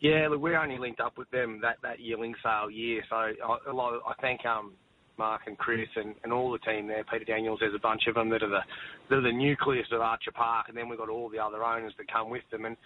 [0.00, 3.32] Yeah, look, we're only linked up with them that that yearling sale year, so I,
[3.66, 4.72] a lot of, I thank um
[5.18, 7.04] Mark and Chris and, and all the team there.
[7.10, 8.60] Peter Daniels, there's a bunch of them that are the
[9.08, 12.12] they're the nucleus of Archer Park, and then we've got all the other owners that
[12.12, 12.64] come with them.
[12.64, 12.76] And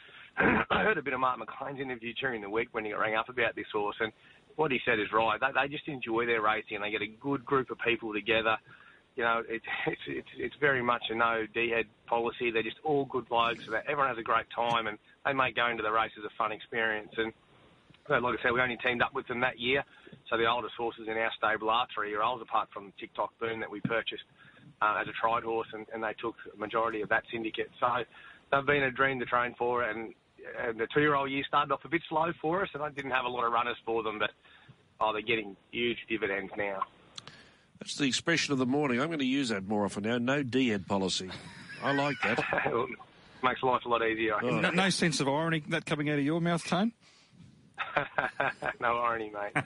[0.70, 3.14] I heard a bit of Mark McLean's interview during the week when he got rang
[3.14, 4.12] up about this horse, and
[4.56, 5.38] what he said is right.
[5.40, 8.56] They, they just enjoy their racing, and they get a good group of people together.
[9.16, 12.50] You know, it, it's it's it's very much a no D head policy.
[12.50, 13.64] They're just all good blokes.
[13.66, 16.30] So that everyone has a great time, and they make going to the races a
[16.38, 17.12] fun experience.
[17.16, 17.32] And
[18.08, 19.84] like I said, we only teamed up with them that year.
[20.28, 23.60] So the oldest horses in our stable are three year olds, apart from TikTok Boom
[23.60, 24.24] that we purchased
[24.80, 27.70] uh, as a tried horse, and, and they took a majority of that syndicate.
[27.78, 27.86] So
[28.50, 30.14] they've been a dream to train for, and,
[30.58, 32.90] and the two year old year started off a bit slow for us, and I
[32.90, 34.30] didn't have a lot of runners for them, but
[35.00, 36.82] oh, they're getting huge dividends now.
[37.80, 39.00] That's the expression of the morning.
[39.00, 40.18] I'm going to use that more often now.
[40.18, 41.30] No D-head policy.
[41.82, 42.38] I like that.
[43.42, 44.34] Makes life a lot easier.
[44.42, 44.60] Oh.
[44.60, 46.92] No, no, sense of irony that coming out of your mouth, Tone?
[48.80, 49.64] no irony, mate.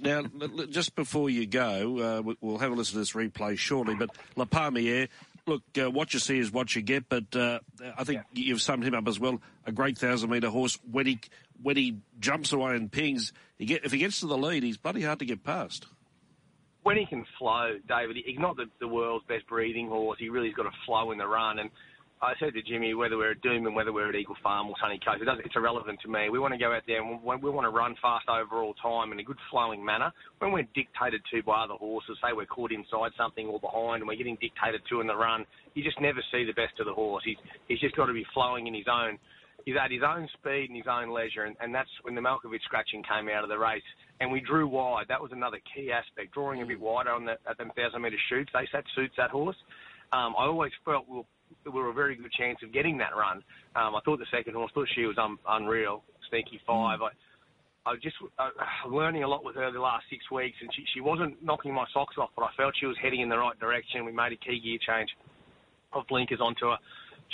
[0.00, 0.24] now,
[0.70, 4.46] just before you go, uh, we'll have a listen to this replay shortly, but La
[4.46, 5.08] Palmiere,
[5.46, 7.60] look, uh, what you see is what you get, but uh,
[7.96, 8.44] I think yeah.
[8.44, 9.40] you've summed him up as well.
[9.66, 10.78] A great thousand metre horse.
[10.90, 11.20] When he
[11.62, 14.76] when he jumps away and pings, he get, if he gets to the lead, he's
[14.76, 15.86] bloody hard to get past.
[16.82, 20.18] When he can flow, David, he's not the, the world's best breathing horse.
[20.18, 21.70] He really's got a flow in the run, and
[22.22, 25.00] I said to Jimmy, whether we're at Doomben whether we're at Eagle Farm or Sunny
[25.04, 26.30] Coast, it does, it's irrelevant to me.
[26.30, 29.18] We want to go out there and we, want to run fast overall time in
[29.18, 30.12] a good flowing manner.
[30.38, 34.06] When we're dictated to by other horses, say we're caught inside something or behind and
[34.06, 35.44] we're getting dictated to in the run,
[35.74, 37.24] you just never see the best of the horse.
[37.26, 39.18] He's, he's just got to be flowing in his own.
[39.66, 42.62] He's at his own speed and his own leisure, and, and that's when the Malkovich
[42.62, 43.82] scratching came out of the race.
[44.20, 45.06] And we drew wide.
[45.08, 48.16] That was another key aspect, drawing a bit wider on the, at the 1,000 metre
[48.28, 48.50] shoots.
[48.54, 49.56] They that suits that horse.
[50.12, 51.26] Um, I always felt we we'll
[51.64, 53.42] we were a very good chance of getting that run.
[53.76, 57.00] Um, I thought the second horse, thought she was un- unreal, sneaky five.
[57.00, 57.08] Mm.
[57.86, 58.50] I, I just uh,
[58.88, 61.86] learning a lot with her the last six weeks, and she she wasn't knocking my
[61.92, 64.04] socks off, but I felt she was heading in the right direction.
[64.04, 65.10] We made a key gear change
[65.92, 66.78] of blinkers onto her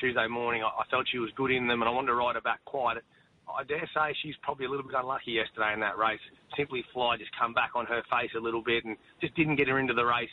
[0.00, 0.62] Tuesday morning.
[0.62, 2.64] I, I felt she was good in them, and I wanted to ride her back
[2.64, 3.02] quiet.
[3.48, 6.20] I dare say she's probably a little bit unlucky yesterday in that race.
[6.56, 9.68] Simply Fly just come back on her face a little bit and just didn't get
[9.68, 10.28] her into the race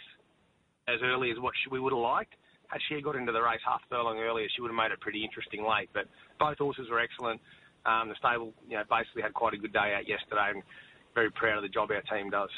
[0.87, 2.33] as early as what she, we would have liked
[2.67, 5.23] had she got into the race half furlong earlier, she would have made it pretty
[5.23, 5.89] interesting late.
[5.93, 6.05] But
[6.39, 7.41] both horses were excellent.
[7.85, 10.63] Um, the stable, you know, basically had quite a good day out yesterday, and
[11.13, 12.49] very proud of the job our team does.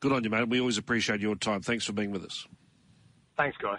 [0.00, 0.48] Good on you, mate.
[0.48, 1.62] We always appreciate your time.
[1.62, 2.46] Thanks for being with us.
[3.36, 3.78] Thanks, guys.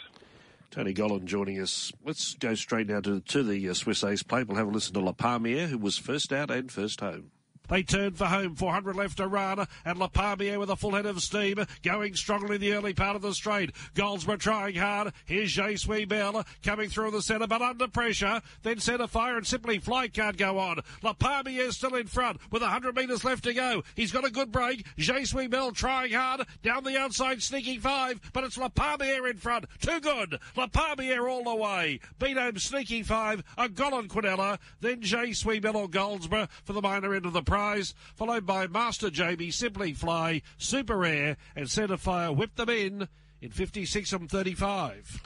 [0.71, 1.91] Tony Gollan joining us.
[2.03, 4.47] Let's go straight now to, to the uh, Swiss Ace plate.
[4.47, 7.31] We'll have a listen to La Palmiere, who was first out and first home.
[7.69, 8.55] They turn for home.
[8.55, 9.65] 400 left to run.
[9.83, 11.65] And La Palmiere with a full head of steam.
[11.83, 13.71] Going strongly in the early part of the straight.
[13.95, 15.13] Goldsborough trying hard.
[15.25, 18.41] Here's Jay Bell coming through the centre, but under pressure.
[18.63, 20.79] Then centre fire and Simply Fly can't go on.
[21.01, 23.83] La Palmiere still in front with 100 metres left to go.
[23.95, 24.85] He's got a good break.
[24.97, 26.41] Jay Bell trying hard.
[26.63, 28.19] Down the outside, Sneaky Five.
[28.33, 29.65] But it's La Palmiere in front.
[29.79, 30.39] Too good.
[30.55, 31.99] La Palmiere all the way.
[32.19, 33.43] Beat home Sneaky Five.
[33.57, 34.59] A Gollan Quinella.
[34.81, 39.09] Then Jay Bell or Goldsborough for the minor end of the prize, followed by Master
[39.09, 43.07] Jamie, Simply Fly, Super Air, and Centre Fire whip them in
[43.39, 45.23] in 56 and 35.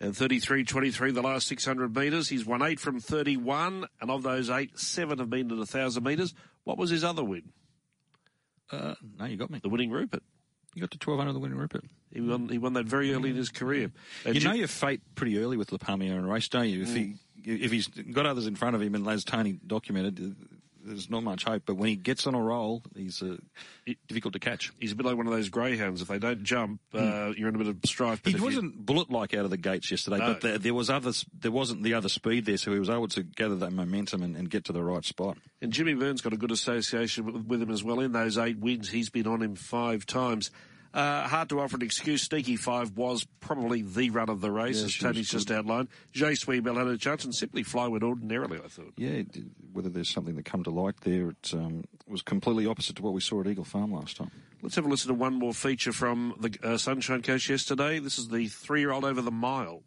[0.00, 2.28] And 33-23 the last 600 metres.
[2.28, 6.34] He's won eight from 31, and of those eight, seven have been at 1,000 metres.
[6.62, 7.50] What was his other win?
[8.70, 9.58] Uh, no, you got me.
[9.60, 10.22] The winning Rupert.
[10.76, 11.84] You got to 1200 the winning Rupert.
[12.12, 13.90] He won, he won that very early in his career.
[14.24, 16.82] you know your fate pretty early with La Palmiere in a race, don't you?
[16.82, 20.36] If he if he's got others in front of him, and as Tony documented,
[20.84, 21.62] there's not much hope.
[21.66, 23.36] But when he gets on a roll, he's uh,
[24.08, 24.72] difficult to catch.
[24.78, 26.02] He's a bit like one of those greyhounds.
[26.02, 28.20] If they don't jump, uh, you're in a bit of strife.
[28.24, 30.26] He wasn't bullet-like out of the gates yesterday, No.
[30.34, 31.24] but there, there was others.
[31.38, 34.36] There wasn't the other speed there, so he was able to gather that momentum and,
[34.36, 35.38] and get to the right spot.
[35.60, 38.00] And Jimmy Burns got a good association with, with him as well.
[38.00, 40.50] In those eight wins, he's been on him five times.
[40.94, 42.22] Uh, hard to offer an excuse.
[42.22, 45.88] Sneaky Five was probably the run of the race, Yeah, as Tony's just outlined.
[46.12, 48.92] Jay Sweebell had a chance and simply fly went ordinarily, I thought.
[48.96, 49.22] Yeah,
[49.72, 53.14] whether there's something that come to light there, it um, was completely opposite to what
[53.14, 54.30] we saw at Eagle Farm last time.
[54.60, 57.98] Let's have a listen to one more feature from the uh, Sunshine Coast yesterday.
[57.98, 59.82] This is the three-year-old over the mile.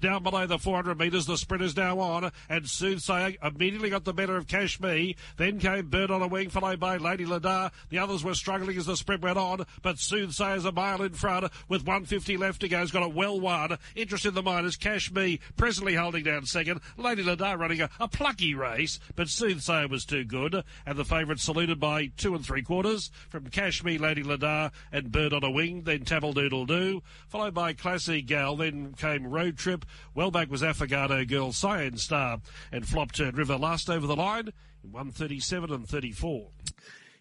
[0.00, 4.14] Down below the 400 metres, the sprint is now on, and Soothsayer immediately got the
[4.14, 5.14] better of Cash Me.
[5.36, 7.70] Then came Bird on a Wing, followed by Lady Ladar.
[7.90, 11.52] The others were struggling as the sprint went on, but Soothsayer's a mile in front
[11.68, 12.78] with 150 left to go.
[12.78, 13.76] Has got it well won.
[13.94, 16.80] Interest in the minors, Cash Me presently holding down second.
[16.96, 21.40] Lady Ladar running a, a plucky race, but Soothsayer was too good, and the favourite
[21.40, 25.50] saluted by two and three quarters from Cash Me, Lady Ladar, and Bird on a
[25.50, 25.82] Wing.
[25.82, 28.56] Then Tabble Doodle Doo, followed by Classy Gal.
[28.56, 29.84] Then came Road Trip.
[30.14, 32.40] Well back was Affogato Girl, Cyan Star,
[32.72, 34.48] and Flop Turn River last over the line
[34.82, 36.48] in 137 and 34.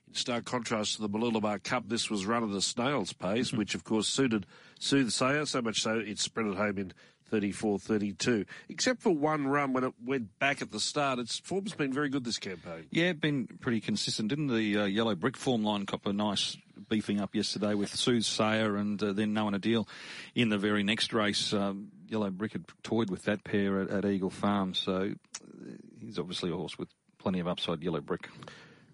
[0.07, 3.75] In stark contrast to the Mooloolaba Cup, this was run at a snail's pace, which
[3.75, 4.45] of course suited
[4.79, 6.93] Soothsayer, so much so it sprinted home in
[7.31, 8.45] 34-32.
[8.69, 12.09] Except for one run when it went back at the start, its form's been very
[12.09, 12.85] good this campaign.
[12.91, 14.29] Yeah, been pretty consistent.
[14.29, 16.57] Didn't the uh, yellow brick form line cop a nice
[16.89, 19.87] beefing up yesterday with Soothsayer and uh, then knowing a deal
[20.35, 21.53] in the very next race?
[21.53, 26.19] Um, yellow brick had toyed with that pair at, at Eagle Farm, so uh, he's
[26.19, 27.81] obviously a horse with plenty of upside.
[27.83, 28.29] Yellow brick.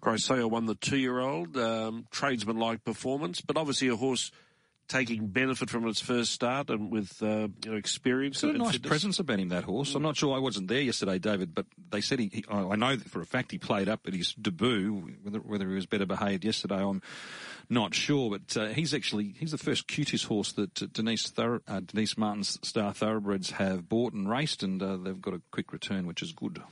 [0.02, 4.30] Chrysea won the two-year-old, um, tradesman-like performance, but obviously a horse
[4.88, 8.58] taking benefit from its first start and with uh, you know experience It's got a
[8.58, 8.88] nice fitness.
[8.88, 9.94] presence about him, that horse.
[9.94, 12.96] I'm not sure I wasn't there yesterday, David, but they said he, he I know
[12.96, 15.16] for a fact he played up at his debut.
[15.22, 17.02] Whether, whether he was better behaved yesterday, I'm
[17.68, 18.30] not sure.
[18.30, 22.16] But uh, he's actually, he's the first cutest horse that uh, Denise, Thor- uh, Denise
[22.16, 26.22] Martin's Star Thoroughbreds have bought and raced, and uh, they've got a quick return, which
[26.22, 26.62] is good.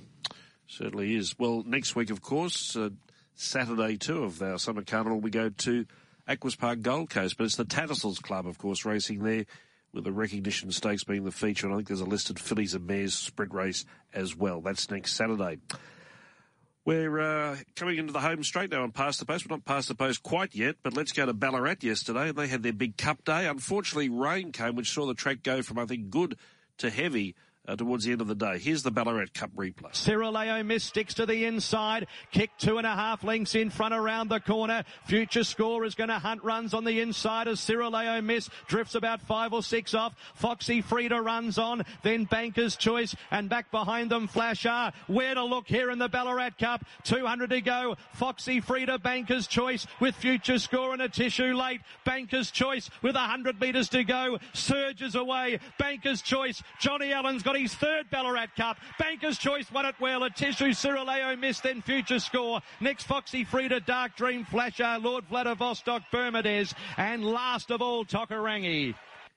[0.68, 1.38] Certainly is.
[1.38, 2.90] Well, next week, of course, uh,
[3.34, 5.84] Saturday two of our summer carnival, we go to
[6.26, 9.44] Aquis Park Gold Coast, but it's the Tattersalls Club, of course, racing there
[9.92, 11.66] with the recognition stakes being the feature.
[11.66, 14.60] And I think there's a listed fillies and mares sprint race as well.
[14.60, 15.58] That's next Saturday.
[16.84, 19.48] We're uh, coming into the home straight now and past the post.
[19.48, 22.28] We're not past the post quite yet, but let's go to Ballarat yesterday.
[22.28, 23.46] And they had their big cup day.
[23.46, 26.36] Unfortunately, rain came, which saw the track go from, I think, good
[26.78, 27.34] to heavy
[27.66, 28.58] uh, towards the end of the day.
[28.58, 29.92] Here's the Ballarat Cup replay.
[29.92, 32.06] Cirileo Miss sticks to the inside.
[32.30, 34.84] Kick two and a half lengths in front around the corner.
[35.06, 39.22] Future score is going to hunt runs on the inside as Cirileo Miss drifts about
[39.22, 40.14] five or six off.
[40.34, 41.84] Foxy Frida runs on.
[42.02, 44.92] Then Banker's Choice and back behind them Flasher.
[45.06, 46.84] Where to look here in the Ballarat Cup.
[47.04, 47.96] 200 to go.
[48.12, 51.80] Foxy Frida, Banker's Choice with Future Score and a tissue late.
[52.04, 54.38] Banker's Choice with 100 metres to go.
[54.52, 55.60] Surges away.
[55.78, 56.62] Banker's Choice.
[56.78, 58.78] Johnny Allen's got his third Ballarat Cup.
[58.98, 60.24] Banker's Choice won it well.
[60.24, 62.61] A tissue Cirileo missed, then Future Score.
[62.80, 68.94] Next Foxy Frida, Dark Dream Flasher, Lord Vladivostok, Bermudez, and last of all Tokarangi.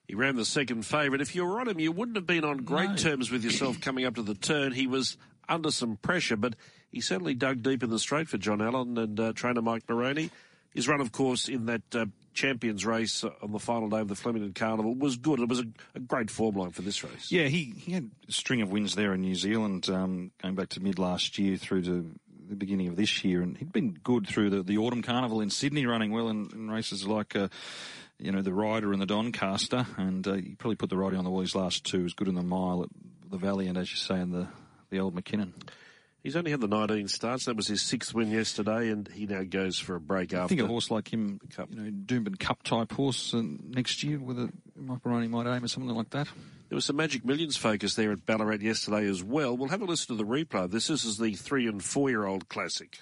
[0.07, 1.22] He ran the second favourite.
[1.22, 4.05] If you were on him, you wouldn't have been on great terms with yourself coming
[4.05, 4.72] up to the turn.
[4.72, 5.18] He was
[5.49, 6.55] under some pressure, but
[6.89, 10.30] he certainly dug deep in the straight for John Allen and uh, trainer Mike Moroney.
[10.74, 12.05] His run, of course, in that uh,
[12.38, 15.39] Champions race on the final day of the Flemington Carnival was good.
[15.39, 15.65] It was a,
[15.95, 17.31] a great form line for this race.
[17.31, 20.69] Yeah, he, he had a string of wins there in New Zealand, um, going back
[20.69, 22.11] to mid last year through to
[22.47, 25.49] the beginning of this year, and he'd been good through the, the autumn carnival in
[25.49, 27.35] Sydney, running well in, in races like.
[27.35, 27.49] Uh,
[28.19, 31.23] you know, the Rider and the Doncaster, and uh, he probably put the Rider on
[31.23, 31.97] the wall his last two.
[31.97, 32.89] He was good in the mile at
[33.29, 34.47] the Valley, and as you say, in the,
[34.89, 35.53] the old Mackinnon.
[36.28, 37.45] He's only had the 19 starts.
[37.45, 40.36] That was his sixth win yesterday, and he now goes for a break after.
[40.36, 40.55] I after.
[40.55, 44.49] think a horse like him, you know, Doomben Cup type horse uh, next year, whether
[44.75, 46.28] Moroney might aim at something like that.
[46.67, 49.55] There was some Magic Millions focus there at Ballarat yesterday as well.
[49.55, 50.69] We'll have a listen to the replay.
[50.69, 52.99] This, this is the three and four year old classic.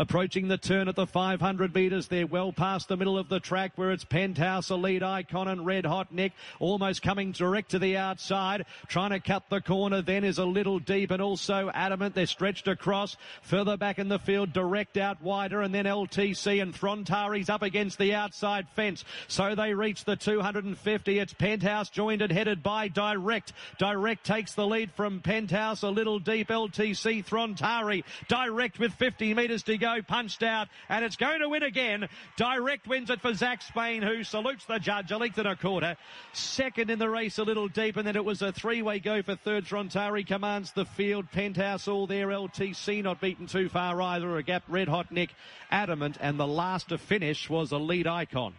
[0.00, 2.08] Approaching the turn at the 500 metres.
[2.08, 5.84] They're well past the middle of the track where it's Penthouse, Elite Icon and Red
[5.84, 8.64] Hot Nick almost coming direct to the outside.
[8.88, 12.14] Trying to cut the corner then is a little deep and also adamant.
[12.14, 13.18] They're stretched across.
[13.42, 17.98] Further back in the field, direct out wider and then LTC and Frontari's up against
[17.98, 19.04] the outside fence.
[19.28, 21.18] So they reach the 250.
[21.18, 23.52] It's Penthouse joined and headed by Direct.
[23.76, 26.48] Direct takes the lead from Penthouse a little deep.
[26.48, 28.02] LTC Throntari.
[28.28, 32.08] Direct with 50 metres to go, punched out, and it's going to win again.
[32.36, 35.96] Direct wins it for Zac Spain, who salutes the judge a length and a quarter.
[36.32, 39.34] Second in the race a little deep, and then it was a three-way go for
[39.34, 39.64] third.
[39.64, 41.30] Throntari commands the field.
[41.30, 42.28] Penthouse all there.
[42.28, 44.36] LTC not beaten too far either.
[44.36, 44.62] A gap.
[44.68, 45.30] Red Hot Nick
[45.70, 48.54] adamant, and the last to finish was a lead icon.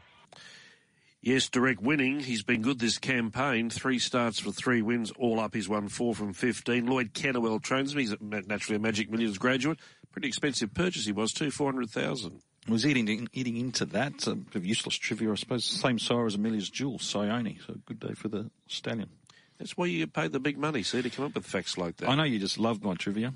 [1.24, 2.20] Yes, direct winning.
[2.20, 3.70] He's been good this campaign.
[3.70, 5.54] Three starts for three wins, all up.
[5.54, 6.88] He's won four from 15.
[6.88, 8.00] Lloyd Kennewell trains him.
[8.00, 9.78] He's naturally a Magic Millions graduate.
[10.12, 12.42] Pretty expensive purchase he was too, 400,000.
[12.68, 14.28] Was eating eating into that.
[14.28, 15.66] Um, a bit of useless trivia, I suppose.
[15.66, 17.58] Same sire as Amelia's Jewel, Sione.
[17.66, 19.10] So good day for the stallion.
[19.58, 22.10] That's why you paid the big money, see, to come up with facts like that.
[22.10, 23.34] I know you just love my trivia.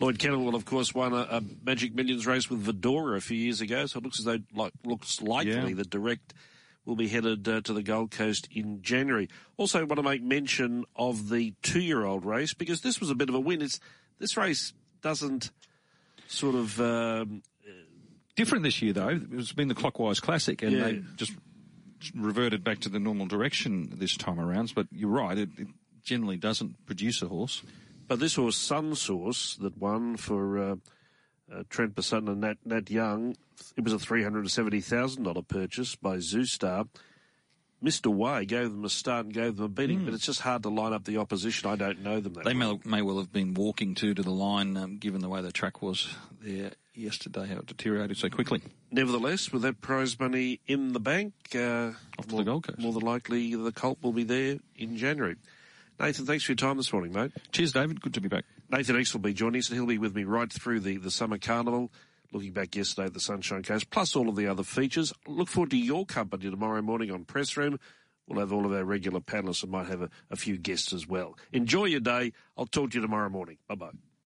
[0.00, 3.60] Lloyd Kennewell, of course, won a, a, Magic Millions race with Vidora a few years
[3.60, 5.74] ago, so it looks as though like looks likely Yeah.
[5.74, 6.34] that direct
[6.88, 9.28] will be headed uh, to the Gold Coast in January.
[9.56, 13.34] Also, want to make mention of the two-year-old race because this was a bit of
[13.34, 13.62] a win.
[13.62, 13.78] It's
[14.18, 14.72] this race
[15.02, 15.50] doesn't
[16.26, 17.42] sort of um,
[18.34, 19.20] Different this year, though.
[19.32, 20.84] It's been the Clockwise Classic, and Yeah.
[20.84, 21.32] they just
[22.14, 24.72] reverted back to the normal direction this time around.
[24.76, 25.66] But you're right, it, it
[26.04, 27.64] generally doesn't produce a horse.
[28.06, 30.76] But this horse, Sun Source, that won for uh,
[31.52, 33.36] uh, Trent Busuttin and Nat, Nat Young,
[33.76, 36.88] it was a $370,000 purchase by Zoustar.
[37.82, 38.12] Mr.
[38.12, 40.68] Way gave them a start and gave them a beating, but it's just hard to
[40.68, 41.70] line up the opposition.
[41.70, 44.32] I don't know them that They may, may well have been walking to to the
[44.32, 48.62] line, um, given the way the track was there yesterday, how it deteriorated so quickly.
[48.90, 52.80] Nevertheless, with that prize money in the bank, uh, Off to more, the Gold Coast.
[52.80, 55.36] more than likely the Colt will be there in January.
[56.00, 57.30] Nathan, thanks for your time this morning, mate.
[57.52, 58.00] Cheers, David.
[58.00, 58.44] Good to be back.
[58.70, 61.10] Nathan X will be joining us, and he'll be with me right through the, the
[61.10, 61.90] summer carnival.
[62.32, 65.14] Looking back yesterday at the Sunshine Coast, plus all of the other features.
[65.26, 67.80] Look forward to your company tomorrow morning on Press Room.
[68.26, 71.08] We'll have all of our regular panelists and might have a, a few guests as
[71.08, 71.38] well.
[71.52, 72.34] Enjoy your day.
[72.58, 73.56] I'll talk to you tomorrow morning.
[73.66, 73.90] Bye bye.